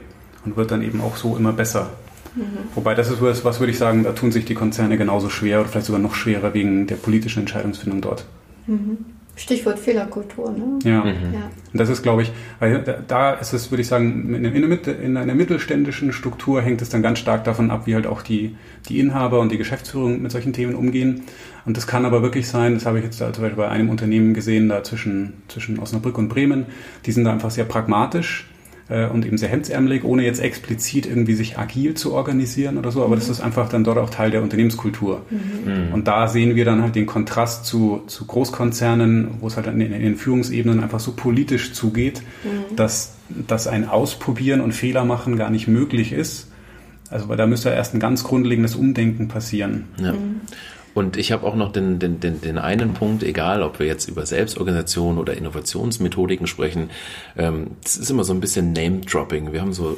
[0.45, 1.91] und wird dann eben auch so immer besser.
[2.35, 2.43] Mhm.
[2.74, 5.61] Wobei das ist was, was würde ich sagen, da tun sich die Konzerne genauso schwer
[5.61, 8.24] oder vielleicht sogar noch schwerer wegen der politischen Entscheidungsfindung dort.
[8.66, 8.99] Mhm.
[9.37, 10.78] Stichwort Fehlerkultur, ne?
[10.85, 11.01] Ja.
[11.05, 11.35] Mhm.
[11.35, 11.51] ja.
[11.72, 12.30] Und das ist, glaube ich,
[12.61, 16.89] weil da ist es, würde ich sagen, in, einer, in einer mittelständischen Struktur hängt es
[16.89, 18.57] dann ganz stark davon ab, wie halt auch die,
[18.89, 21.22] die Inhaber und die Geschäftsführung mit solchen Themen umgehen.
[21.64, 23.89] Und das kann aber wirklich sein, das habe ich jetzt da zum Beispiel bei einem
[23.89, 26.66] Unternehmen gesehen, da zwischen, zwischen Osnabrück und Bremen,
[27.05, 28.47] die sind da einfach sehr pragmatisch
[28.89, 33.03] äh, und eben sehr hemdsärmelig, ohne jetzt explizit irgendwie sich agil zu organisieren oder so,
[33.03, 33.20] aber mhm.
[33.20, 35.22] das ist einfach dann dort auch Teil der Unternehmenskultur.
[35.30, 35.93] Mhm.
[35.93, 39.80] Und da sehen wir dann halt den Kontrast zu, zu Großkonzernen, wo es halt in,
[39.80, 42.76] in den Führungsebenen einfach so politisch zugeht, mhm.
[42.76, 43.16] dass,
[43.47, 46.51] dass ein Ausprobieren und Fehler machen gar nicht möglich ist.
[47.11, 49.85] Also weil da müsste erst ein ganz grundlegendes Umdenken passieren.
[49.99, 50.14] Ja.
[50.95, 54.09] Und ich habe auch noch den, den, den, den einen Punkt, egal ob wir jetzt
[54.09, 56.91] über Selbstorganisation oder Innovationsmethodiken sprechen,
[57.37, 59.53] ähm, das ist immer so ein bisschen Name-Dropping.
[59.53, 59.97] Wir haben so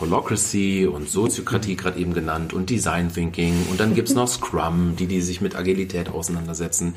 [0.00, 5.06] Holocracy und Soziokratie gerade eben genannt und Design Thinking und dann gibt's noch Scrum, die,
[5.06, 6.94] die sich mit Agilität auseinandersetzen.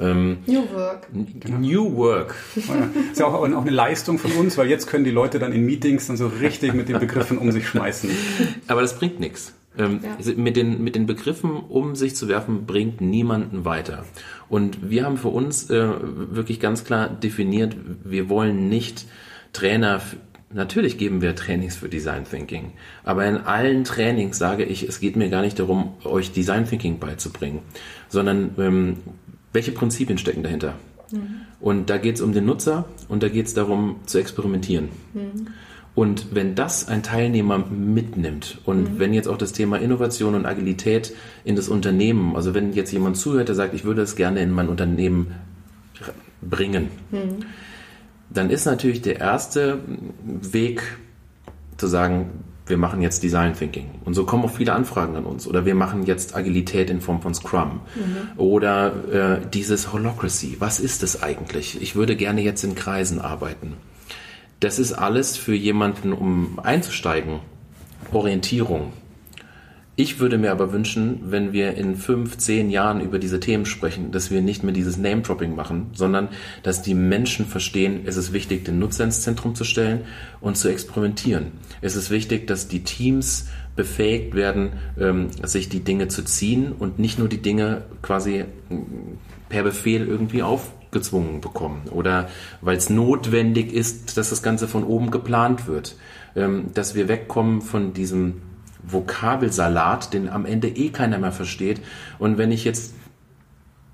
[0.00, 1.06] Ähm, New Work.
[1.12, 2.34] New Work.
[2.56, 5.52] Ja, ist ja auch, auch eine Leistung von uns, weil jetzt können die Leute dann
[5.52, 8.10] in Meetings dann so richtig mit den Begriffen um sich schmeißen.
[8.66, 9.52] Aber das bringt nichts.
[9.76, 10.34] Ähm, ja.
[10.36, 14.04] mit, den, mit den Begriffen um sich zu werfen, bringt niemanden weiter.
[14.48, 19.06] Und wir haben für uns äh, wirklich ganz klar definiert, wir wollen nicht
[19.52, 20.00] Trainer,
[20.52, 22.72] natürlich geben wir Trainings für Design Thinking,
[23.02, 27.00] aber in allen Trainings sage ich, es geht mir gar nicht darum, euch Design Thinking
[27.00, 27.60] beizubringen,
[28.08, 28.96] sondern ähm,
[29.52, 30.74] welche Prinzipien stecken dahinter.
[31.10, 31.40] Mhm.
[31.58, 34.90] Und da geht es um den Nutzer und da geht es darum zu experimentieren.
[35.14, 35.48] Mhm.
[35.94, 38.98] Und wenn das ein Teilnehmer mitnimmt und mhm.
[38.98, 41.14] wenn jetzt auch das Thema Innovation und Agilität
[41.44, 44.50] in das Unternehmen, also wenn jetzt jemand zuhört, der sagt, ich würde es gerne in
[44.50, 45.34] mein Unternehmen
[46.42, 47.44] bringen, mhm.
[48.28, 49.78] dann ist natürlich der erste
[50.24, 50.82] Weg
[51.76, 53.90] zu sagen, wir machen jetzt Design Thinking.
[54.04, 55.46] Und so kommen auch viele Anfragen an uns.
[55.46, 57.80] Oder wir machen jetzt Agilität in Form von Scrum.
[57.94, 58.40] Mhm.
[58.40, 60.56] Oder äh, dieses Holocracy.
[60.60, 61.80] Was ist das eigentlich?
[61.82, 63.74] Ich würde gerne jetzt in Kreisen arbeiten.
[64.60, 67.40] Das ist alles für jemanden, um einzusteigen.
[68.12, 68.92] Orientierung.
[69.96, 74.10] Ich würde mir aber wünschen, wenn wir in fünf, zehn Jahren über diese Themen sprechen,
[74.10, 76.30] dass wir nicht mehr dieses Name-Dropping machen, sondern
[76.64, 80.00] dass die Menschen verstehen, es ist wichtig, den Nutzer ins Zentrum zu stellen
[80.40, 81.52] und zu experimentieren.
[81.80, 83.46] Es ist wichtig, dass die Teams
[83.76, 88.46] befähigt werden, ähm, sich die Dinge zu ziehen und nicht nur die Dinge quasi
[89.48, 92.30] per Befehl irgendwie auf gezwungen bekommen oder
[92.62, 95.96] weil es notwendig ist, dass das Ganze von oben geplant wird,
[96.34, 98.40] ähm, dass wir wegkommen von diesem
[98.82, 101.80] Vokabelsalat, den am Ende eh keiner mehr versteht.
[102.18, 102.94] Und wenn ich jetzt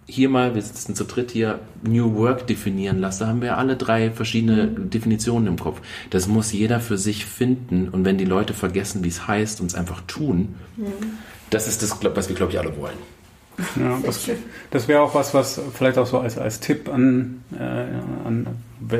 [0.06, 4.10] hier mal, wir sitzen zu dritt hier, New Work definieren lasse, haben wir alle drei
[4.10, 4.66] verschiedene.
[4.66, 5.80] Definitionen im Kopf.
[6.10, 7.88] Das muss jeder für sich finden.
[7.88, 10.86] Und wenn die Leute vergessen, wie es heißt und es einfach tun, mhm.
[11.50, 12.98] das ist das, was wir, glaube ich, alle wollen.
[13.76, 14.28] Ja, das,
[14.70, 18.46] das wäre auch was, was vielleicht auch so als, als Tipp an, äh, an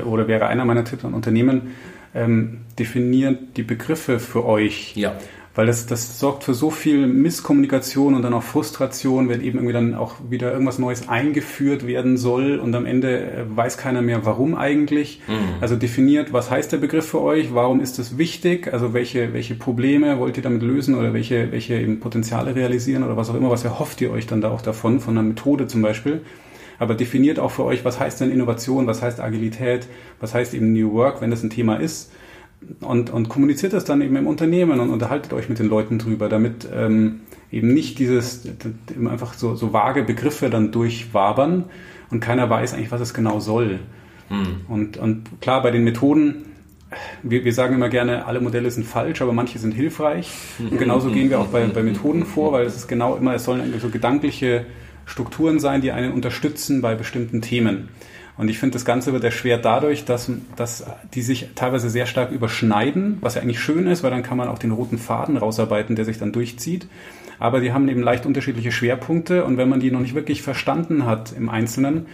[0.05, 1.75] oder wäre einer meiner Tipps an Unternehmen,
[2.15, 4.95] ähm, definiert die Begriffe für euch.
[4.97, 5.17] Ja
[5.55, 9.73] weil das, das sorgt für so viel Misskommunikation und dann auch Frustration, wenn eben irgendwie
[9.73, 14.25] dann auch wieder irgendwas Neues eingeführt werden soll und am Ende äh, weiß keiner mehr,
[14.25, 15.21] warum eigentlich.
[15.27, 15.61] Mhm.
[15.61, 19.57] Also definiert, was heißt der Begriff für euch, warum ist das wichtig, also welche, welche
[19.57, 23.51] Probleme wollt ihr damit lösen oder welche, welche eben Potenziale realisieren oder was auch immer,
[23.51, 26.21] was erhofft ihr euch dann da auch davon, von einer Methode zum Beispiel.
[26.79, 29.89] Aber definiert auch für euch, was heißt denn Innovation, was heißt Agilität,
[30.21, 32.11] was heißt eben New Work, wenn das ein Thema ist
[32.81, 36.29] und, und kommuniziert das dann eben im Unternehmen und unterhaltet euch mit den Leuten drüber,
[36.29, 38.49] damit ähm, eben nicht dieses
[39.09, 41.65] einfach so, so vage Begriffe dann durchwabern
[42.11, 43.81] und keiner weiß eigentlich, was es genau soll.
[44.29, 44.61] Mhm.
[44.69, 46.47] Und, und klar, bei den Methoden,
[47.23, 50.31] wir, wir sagen immer gerne, alle Modelle sind falsch, aber manche sind hilfreich.
[50.59, 53.45] Und genauso gehen wir auch bei, bei Methoden vor, weil es ist genau immer, es
[53.45, 54.67] sollen so gedankliche
[55.07, 57.89] Strukturen sein, die einen unterstützen bei bestimmten Themen.
[58.37, 62.31] Und ich finde, das Ganze wird erschwert dadurch, dass, dass die sich teilweise sehr stark
[62.31, 65.97] überschneiden, was ja eigentlich schön ist, weil dann kann man auch den roten Faden rausarbeiten,
[65.97, 66.89] der sich dann durchzieht.
[67.39, 71.07] Aber die haben eben leicht unterschiedliche Schwerpunkte und wenn man die noch nicht wirklich verstanden
[71.07, 72.07] hat im Einzelnen,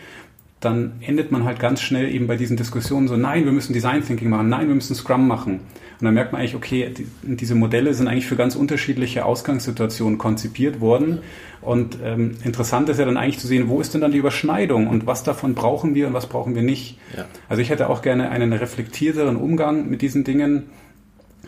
[0.67, 4.05] dann endet man halt ganz schnell eben bei diesen Diskussionen so, nein, wir müssen Design
[4.05, 5.61] Thinking machen, nein, wir müssen Scrum machen.
[5.99, 10.19] Und dann merkt man eigentlich, okay, die, diese Modelle sind eigentlich für ganz unterschiedliche Ausgangssituationen
[10.19, 11.21] konzipiert worden.
[11.63, 14.89] Und ähm, interessant ist ja dann eigentlich zu sehen, wo ist denn dann die Überschneidung
[14.89, 16.99] und was davon brauchen wir und was brauchen wir nicht.
[17.17, 17.25] Ja.
[17.49, 20.65] Also ich hätte auch gerne einen reflektierteren Umgang mit diesen Dingen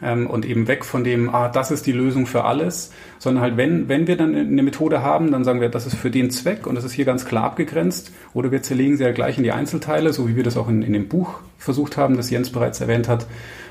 [0.01, 3.89] und eben weg von dem, ah, das ist die Lösung für alles, sondern halt, wenn,
[3.89, 6.75] wenn wir dann eine Methode haben, dann sagen wir, das ist für den Zweck und
[6.75, 10.13] das ist hier ganz klar abgegrenzt oder wir zerlegen sie ja gleich in die Einzelteile,
[10.13, 13.09] so wie wir das auch in, in dem Buch versucht haben, das Jens bereits erwähnt
[13.09, 13.27] hat,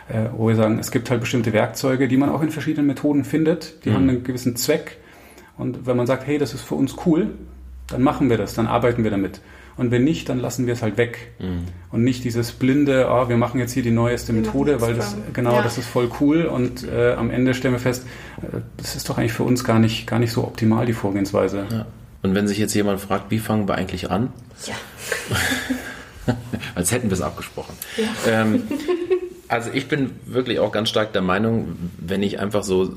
[0.09, 3.23] äh, wo wir sagen, es gibt halt bestimmte Werkzeuge, die man auch in verschiedenen Methoden
[3.23, 3.93] findet, die mhm.
[3.93, 4.97] haben einen gewissen Zweck
[5.57, 7.29] und wenn man sagt, hey, das ist für uns cool,
[7.87, 9.39] dann machen wir das, dann arbeiten wir damit.
[9.77, 11.31] Und wenn nicht, dann lassen wir es halt weg.
[11.39, 11.65] Mhm.
[11.91, 15.53] Und nicht dieses blinde, oh, wir machen jetzt hier die neueste Methode, weil das, genau,
[15.53, 15.61] ja.
[15.61, 16.45] das ist voll cool.
[16.45, 18.05] Und äh, am Ende stellen wir fest,
[18.41, 21.65] äh, das ist doch eigentlich für uns gar nicht, gar nicht so optimal, die Vorgehensweise.
[21.71, 21.85] Ja.
[22.23, 24.33] Und wenn sich jetzt jemand fragt, wie fangen wir eigentlich an?
[24.65, 26.35] Ja.
[26.75, 27.73] Als hätten wir es abgesprochen.
[27.97, 28.41] Ja.
[28.41, 28.63] Ähm,
[29.47, 32.91] also ich bin wirklich auch ganz stark der Meinung, wenn ich einfach so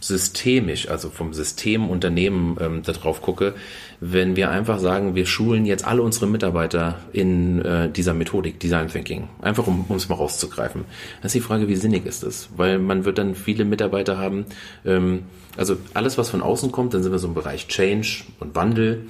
[0.00, 3.54] systemisch, also vom System Unternehmen ähm, darauf gucke,
[4.00, 8.88] wenn wir einfach sagen, wir schulen jetzt alle unsere Mitarbeiter in äh, dieser Methodik Design
[8.88, 10.84] Thinking, einfach um es mal rauszugreifen.
[11.20, 12.48] Dann ist die Frage, wie sinnig ist das?
[12.56, 14.46] Weil man wird dann viele Mitarbeiter haben,
[14.84, 15.24] ähm,
[15.56, 19.06] also alles, was von außen kommt, dann sind wir so im Bereich Change und Wandel,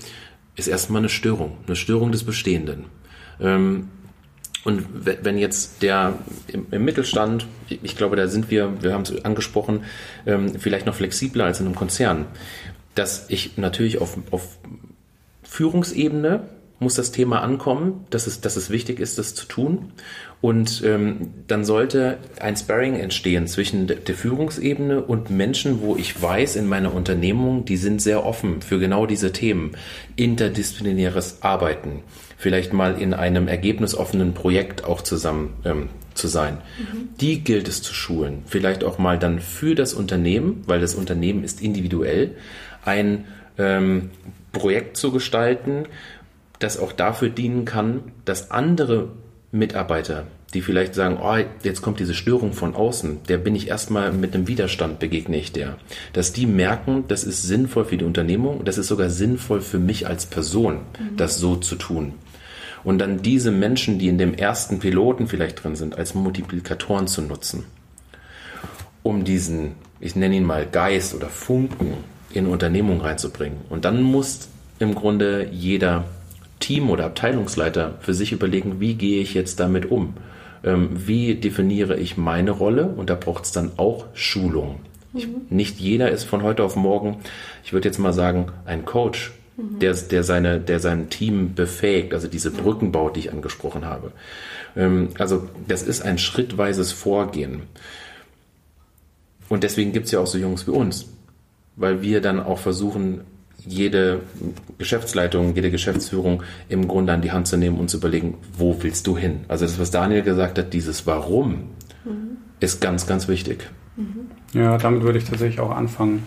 [0.56, 2.86] ist erstmal eine Störung, eine Störung des Bestehenden.
[3.40, 3.90] Ähm,
[4.68, 9.84] und wenn jetzt der im, Mittelstand, ich glaube, da sind wir, wir haben es angesprochen,
[10.26, 12.26] ähm, vielleicht noch flexibler als in einem Konzern,
[12.94, 14.58] dass ich natürlich auf, auf
[15.42, 16.42] Führungsebene
[16.80, 19.92] muss das Thema ankommen, dass es, dass es wichtig ist, das zu tun.
[20.40, 26.54] Und ähm, dann sollte ein Sparring entstehen zwischen der Führungsebene und Menschen, wo ich weiß
[26.54, 29.72] in meiner Unternehmung, die sind sehr offen für genau diese Themen.
[30.14, 32.02] Interdisziplinäres Arbeiten,
[32.36, 36.58] vielleicht mal in einem ergebnisoffenen Projekt auch zusammen ähm, zu sein.
[36.78, 37.08] Mhm.
[37.20, 38.42] Die gilt es zu schulen.
[38.46, 42.36] Vielleicht auch mal dann für das Unternehmen, weil das Unternehmen ist individuell,
[42.84, 43.24] ein
[43.58, 44.10] ähm,
[44.52, 45.86] Projekt zu gestalten,
[46.58, 49.10] das auch dafür dienen kann, dass andere
[49.50, 54.12] Mitarbeiter, die vielleicht sagen, oh, jetzt kommt diese Störung von außen, der bin ich erstmal
[54.12, 55.76] mit einem Widerstand begegne ich der,
[56.12, 60.06] dass die merken, das ist sinnvoll für die Unternehmung, das ist sogar sinnvoll für mich
[60.06, 61.16] als Person, mhm.
[61.16, 62.14] das so zu tun.
[62.84, 67.22] Und dann diese Menschen, die in dem ersten Piloten vielleicht drin sind, als Multiplikatoren zu
[67.22, 67.64] nutzen,
[69.02, 71.94] um diesen, ich nenne ihn mal Geist oder Funken
[72.32, 73.58] in Unternehmung reinzubringen.
[73.68, 74.48] Und dann muss
[74.78, 76.04] im Grunde jeder
[76.60, 80.14] Team- oder Abteilungsleiter für sich überlegen, wie gehe ich jetzt damit um?
[80.64, 82.86] Ähm, wie definiere ich meine Rolle?
[82.86, 84.80] Und da braucht es dann auch Schulung.
[85.12, 85.18] Mhm.
[85.18, 87.18] Ich, nicht jeder ist von heute auf morgen,
[87.64, 89.78] ich würde jetzt mal sagen, ein Coach, mhm.
[89.78, 94.12] der, der, seine, der sein Team befähigt, also diese Brücken baut, die ich angesprochen habe.
[94.76, 97.62] Ähm, also das ist ein schrittweises Vorgehen.
[99.48, 101.06] Und deswegen gibt es ja auch so Jungs wie uns,
[101.76, 103.22] weil wir dann auch versuchen,
[103.68, 104.20] jede
[104.78, 109.06] Geschäftsleitung, jede Geschäftsführung im Grunde an die Hand zu nehmen und zu überlegen, wo willst
[109.06, 109.40] du hin?
[109.48, 111.70] Also das, was Daniel gesagt hat, dieses Warum
[112.04, 112.38] mhm.
[112.60, 113.68] ist ganz, ganz wichtig.
[113.96, 114.30] Mhm.
[114.52, 116.22] Ja, damit würde ich tatsächlich auch anfangen.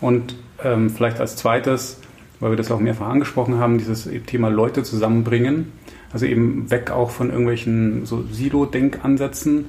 [0.00, 1.98] Und ähm, vielleicht als zweites,
[2.40, 5.72] weil wir das auch mehrfach angesprochen haben, dieses Thema Leute zusammenbringen.
[6.12, 9.66] Also eben weg auch von irgendwelchen so Silo-Denkansätzen,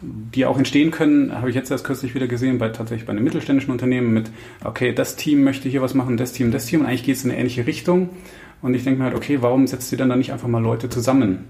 [0.00, 3.24] die auch entstehen können, habe ich jetzt erst kürzlich wieder gesehen, bei tatsächlich bei einem
[3.24, 4.30] mittelständischen Unternehmen mit,
[4.64, 7.24] okay, das Team möchte hier was machen, das Team, das Team, und eigentlich geht es
[7.24, 8.10] in eine ähnliche Richtung.
[8.62, 10.88] Und ich denke mir halt, okay, warum setzt ihr dann da nicht einfach mal Leute
[10.88, 11.46] zusammen?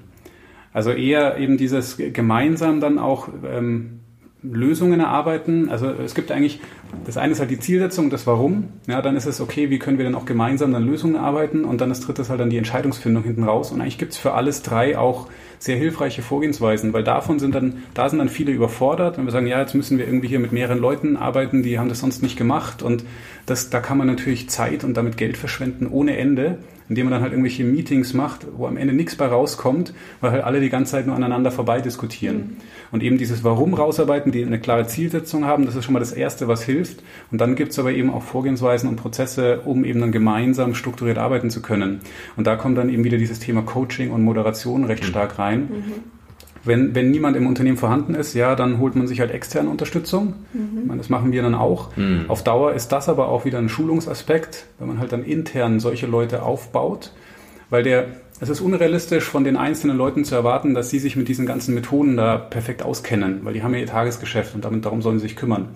[0.73, 4.01] Also eher eben dieses gemeinsam dann auch ähm,
[4.43, 5.69] Lösungen erarbeiten.
[5.69, 6.61] Also es gibt eigentlich,
[7.05, 8.69] das eine ist halt die Zielsetzung, das Warum.
[8.87, 11.81] Ja, dann ist es okay, wie können wir dann auch gemeinsam dann Lösungen arbeiten und
[11.81, 13.71] dann das dritte ist halt dann die Entscheidungsfindung hinten raus.
[13.71, 15.29] Und eigentlich gibt es für alles drei auch
[15.59, 19.47] sehr hilfreiche Vorgehensweisen, weil davon sind dann, da sind dann viele überfordert, wenn wir sagen,
[19.47, 22.39] ja, jetzt müssen wir irgendwie hier mit mehreren Leuten arbeiten, die haben das sonst nicht
[22.39, 23.05] gemacht und
[23.45, 26.59] das, da kann man natürlich Zeit und damit Geld verschwenden ohne Ende,
[26.91, 30.45] indem man dann halt irgendwelche Meetings macht, wo am Ende nichts bei rauskommt, weil halt
[30.45, 32.37] alle die ganze Zeit nur aneinander vorbei diskutieren.
[32.37, 32.57] Mhm.
[32.91, 36.11] Und eben dieses Warum rausarbeiten, die eine klare Zielsetzung haben, das ist schon mal das
[36.11, 37.05] Erste, was hilft.
[37.31, 41.49] Und dann gibt's aber eben auch Vorgehensweisen und Prozesse, um eben dann gemeinsam strukturiert arbeiten
[41.49, 42.01] zu können.
[42.37, 45.09] Und da kommt dann eben wieder dieses Thema Coaching und Moderation recht mhm.
[45.09, 45.61] stark rein.
[45.61, 46.20] Mhm.
[46.63, 50.35] Wenn, wenn niemand im Unternehmen vorhanden ist, ja, dann holt man sich halt externe Unterstützung.
[50.53, 50.87] Mhm.
[50.87, 51.97] Meine, das machen wir dann auch.
[51.97, 52.27] Mhm.
[52.29, 56.07] Auf Dauer ist das aber auch wieder ein Schulungsaspekt, wenn man halt dann intern solche
[56.07, 57.13] Leute aufbaut,
[57.71, 58.09] weil der,
[58.41, 61.75] es ist unrealistisch von den einzelnen Leuten zu erwarten, dass sie sich mit diesen ganzen
[61.75, 65.29] Methoden da perfekt auskennen, weil die haben ja ihr Tagesgeschäft und damit darum sollen sie
[65.29, 65.69] sich kümmern.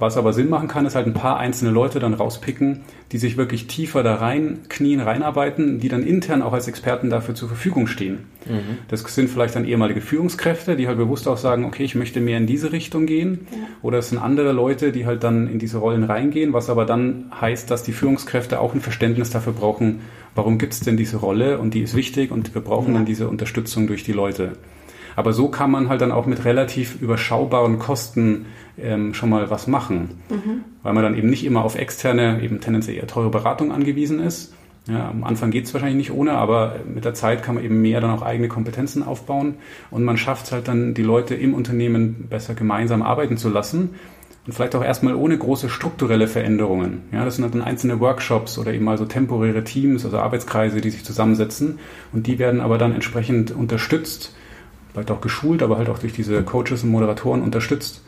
[0.00, 2.80] Was aber Sinn machen kann, ist halt ein paar einzelne Leute dann rauspicken,
[3.12, 7.34] die sich wirklich tiefer da rein knien, reinarbeiten, die dann intern auch als Experten dafür
[7.34, 8.20] zur Verfügung stehen.
[8.48, 8.78] Mhm.
[8.88, 12.38] Das sind vielleicht dann ehemalige Führungskräfte, die halt bewusst auch sagen, okay, ich möchte mehr
[12.38, 13.46] in diese Richtung gehen.
[13.50, 13.58] Ja.
[13.82, 17.30] Oder es sind andere Leute, die halt dann in diese Rollen reingehen, was aber dann
[17.38, 20.00] heißt, dass die Führungskräfte auch ein Verständnis dafür brauchen,
[20.34, 22.94] warum gibt es denn diese Rolle und die ist wichtig und wir brauchen ja.
[22.94, 24.52] dann diese Unterstützung durch die Leute.
[25.16, 28.46] Aber so kann man halt dann auch mit relativ überschaubaren Kosten
[28.82, 30.64] ähm, schon mal was machen, mhm.
[30.82, 34.54] weil man dann eben nicht immer auf externe, eben tendenziell eher teure Beratung angewiesen ist.
[34.88, 37.82] Ja, am Anfang geht es wahrscheinlich nicht ohne, aber mit der Zeit kann man eben
[37.82, 39.56] mehr dann auch eigene Kompetenzen aufbauen
[39.90, 43.90] und man schafft es halt dann, die Leute im Unternehmen besser gemeinsam arbeiten zu lassen
[44.46, 47.02] und vielleicht auch erstmal ohne große strukturelle Veränderungen.
[47.12, 50.80] Ja, das sind halt dann einzelne Workshops oder eben mal so temporäre Teams, also Arbeitskreise,
[50.80, 51.78] die sich zusammensetzen
[52.12, 54.34] und die werden aber dann entsprechend unterstützt
[54.92, 58.02] vielleicht auch geschult, aber halt auch durch diese Coaches und Moderatoren unterstützt.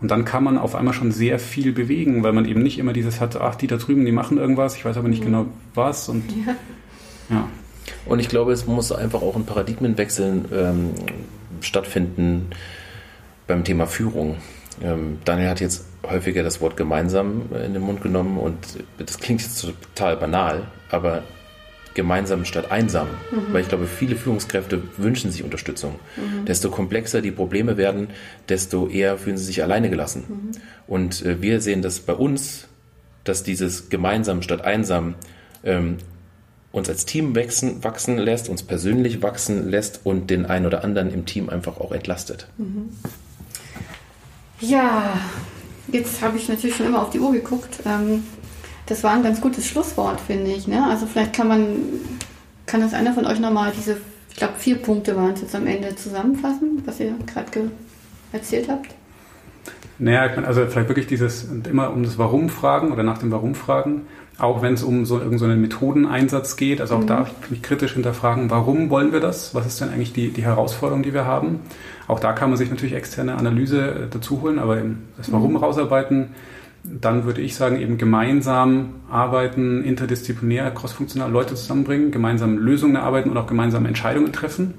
[0.00, 2.92] Und dann kann man auf einmal schon sehr viel bewegen, weil man eben nicht immer
[2.92, 5.26] dieses hat, ach, die da drüben, die machen irgendwas, ich weiß aber nicht mhm.
[5.26, 6.08] genau was.
[6.08, 6.54] Und, ja.
[7.28, 7.48] ja.
[8.06, 10.90] Und ich glaube, es muss einfach auch ein Paradigmenwechsel ähm,
[11.60, 12.50] stattfinden
[13.46, 14.36] beim Thema Führung.
[14.82, 18.56] Ähm, Daniel hat jetzt häufiger das Wort gemeinsam in den Mund genommen und
[18.98, 21.22] das klingt jetzt total banal, aber
[21.94, 23.08] gemeinsam statt einsam.
[23.30, 23.52] Mhm.
[23.52, 25.96] Weil ich glaube, viele Führungskräfte wünschen sich Unterstützung.
[26.16, 26.44] Mhm.
[26.44, 28.08] Desto komplexer die Probleme werden,
[28.48, 30.24] desto eher fühlen sie sich alleine gelassen.
[30.28, 30.50] Mhm.
[30.86, 32.68] Und äh, wir sehen das bei uns,
[33.24, 35.14] dass dieses gemeinsam statt einsam
[35.64, 35.98] ähm,
[36.72, 41.12] uns als Team wachsen, wachsen lässt, uns persönlich wachsen lässt und den einen oder anderen
[41.12, 42.46] im Team einfach auch entlastet.
[42.58, 42.90] Mhm.
[44.60, 45.18] Ja,
[45.88, 47.80] jetzt habe ich natürlich schon immer auf die Uhr geguckt.
[47.84, 48.22] Ähm,
[48.90, 50.66] das war ein ganz gutes Schlusswort, finde ich.
[50.66, 50.84] Ne?
[50.84, 51.76] Also vielleicht kann man,
[52.66, 53.98] kann das einer von euch nochmal diese,
[54.30, 57.70] ich glaube vier Punkte waren es jetzt am Ende zusammenfassen, was ihr gerade
[58.32, 58.88] erzählt habt?
[59.98, 63.30] Naja, ich meine, also vielleicht wirklich dieses immer um das Warum fragen oder nach dem
[63.30, 64.06] Warum fragen,
[64.38, 66.80] auch wenn es um so irgendeinen so Methodeneinsatz geht.
[66.80, 67.06] Also auch mhm.
[67.06, 69.54] da mich kritisch hinterfragen, warum wollen wir das?
[69.54, 71.60] Was ist denn eigentlich die, die Herausforderung, die wir haben?
[72.08, 74.82] Auch da kann man sich natürlich externe Analyse äh, dazu holen, aber
[75.16, 75.58] das Warum mhm.
[75.58, 76.30] rausarbeiten
[76.82, 83.36] dann würde ich sagen, eben gemeinsam arbeiten, interdisziplinär, crossfunktional Leute zusammenbringen, gemeinsam Lösungen erarbeiten und
[83.36, 84.74] auch gemeinsam Entscheidungen treffen.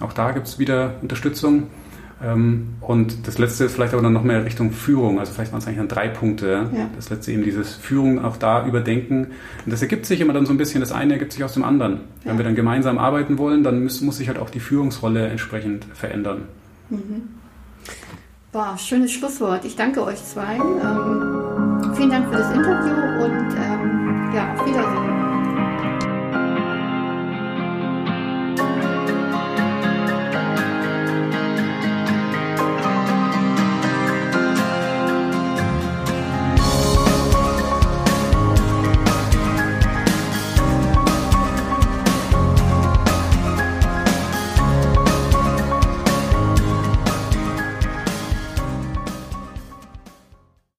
[0.00, 1.64] Auch da gibt es wieder Unterstützung.
[2.24, 5.18] Ähm, und das letzte ist vielleicht aber dann noch mehr Richtung Führung.
[5.18, 6.70] Also vielleicht waren es eigentlich dann drei Punkte.
[6.72, 6.88] Ja.
[6.96, 9.26] Das letzte eben dieses Führung auch da überdenken.
[9.64, 11.64] Und das ergibt sich immer dann so ein bisschen, das eine ergibt sich aus dem
[11.64, 12.00] anderen.
[12.24, 12.30] Ja.
[12.30, 15.84] Wenn wir dann gemeinsam arbeiten wollen, dann muss, muss sich halt auch die Führungsrolle entsprechend
[15.92, 16.42] verändern.
[16.90, 17.41] Mhm.
[18.52, 19.64] Boah, schönes Schlusswort.
[19.64, 20.56] Ich danke euch zwei.
[20.56, 25.21] Ähm, vielen Dank für das Interview und ähm, ja, auf Wiedersehen.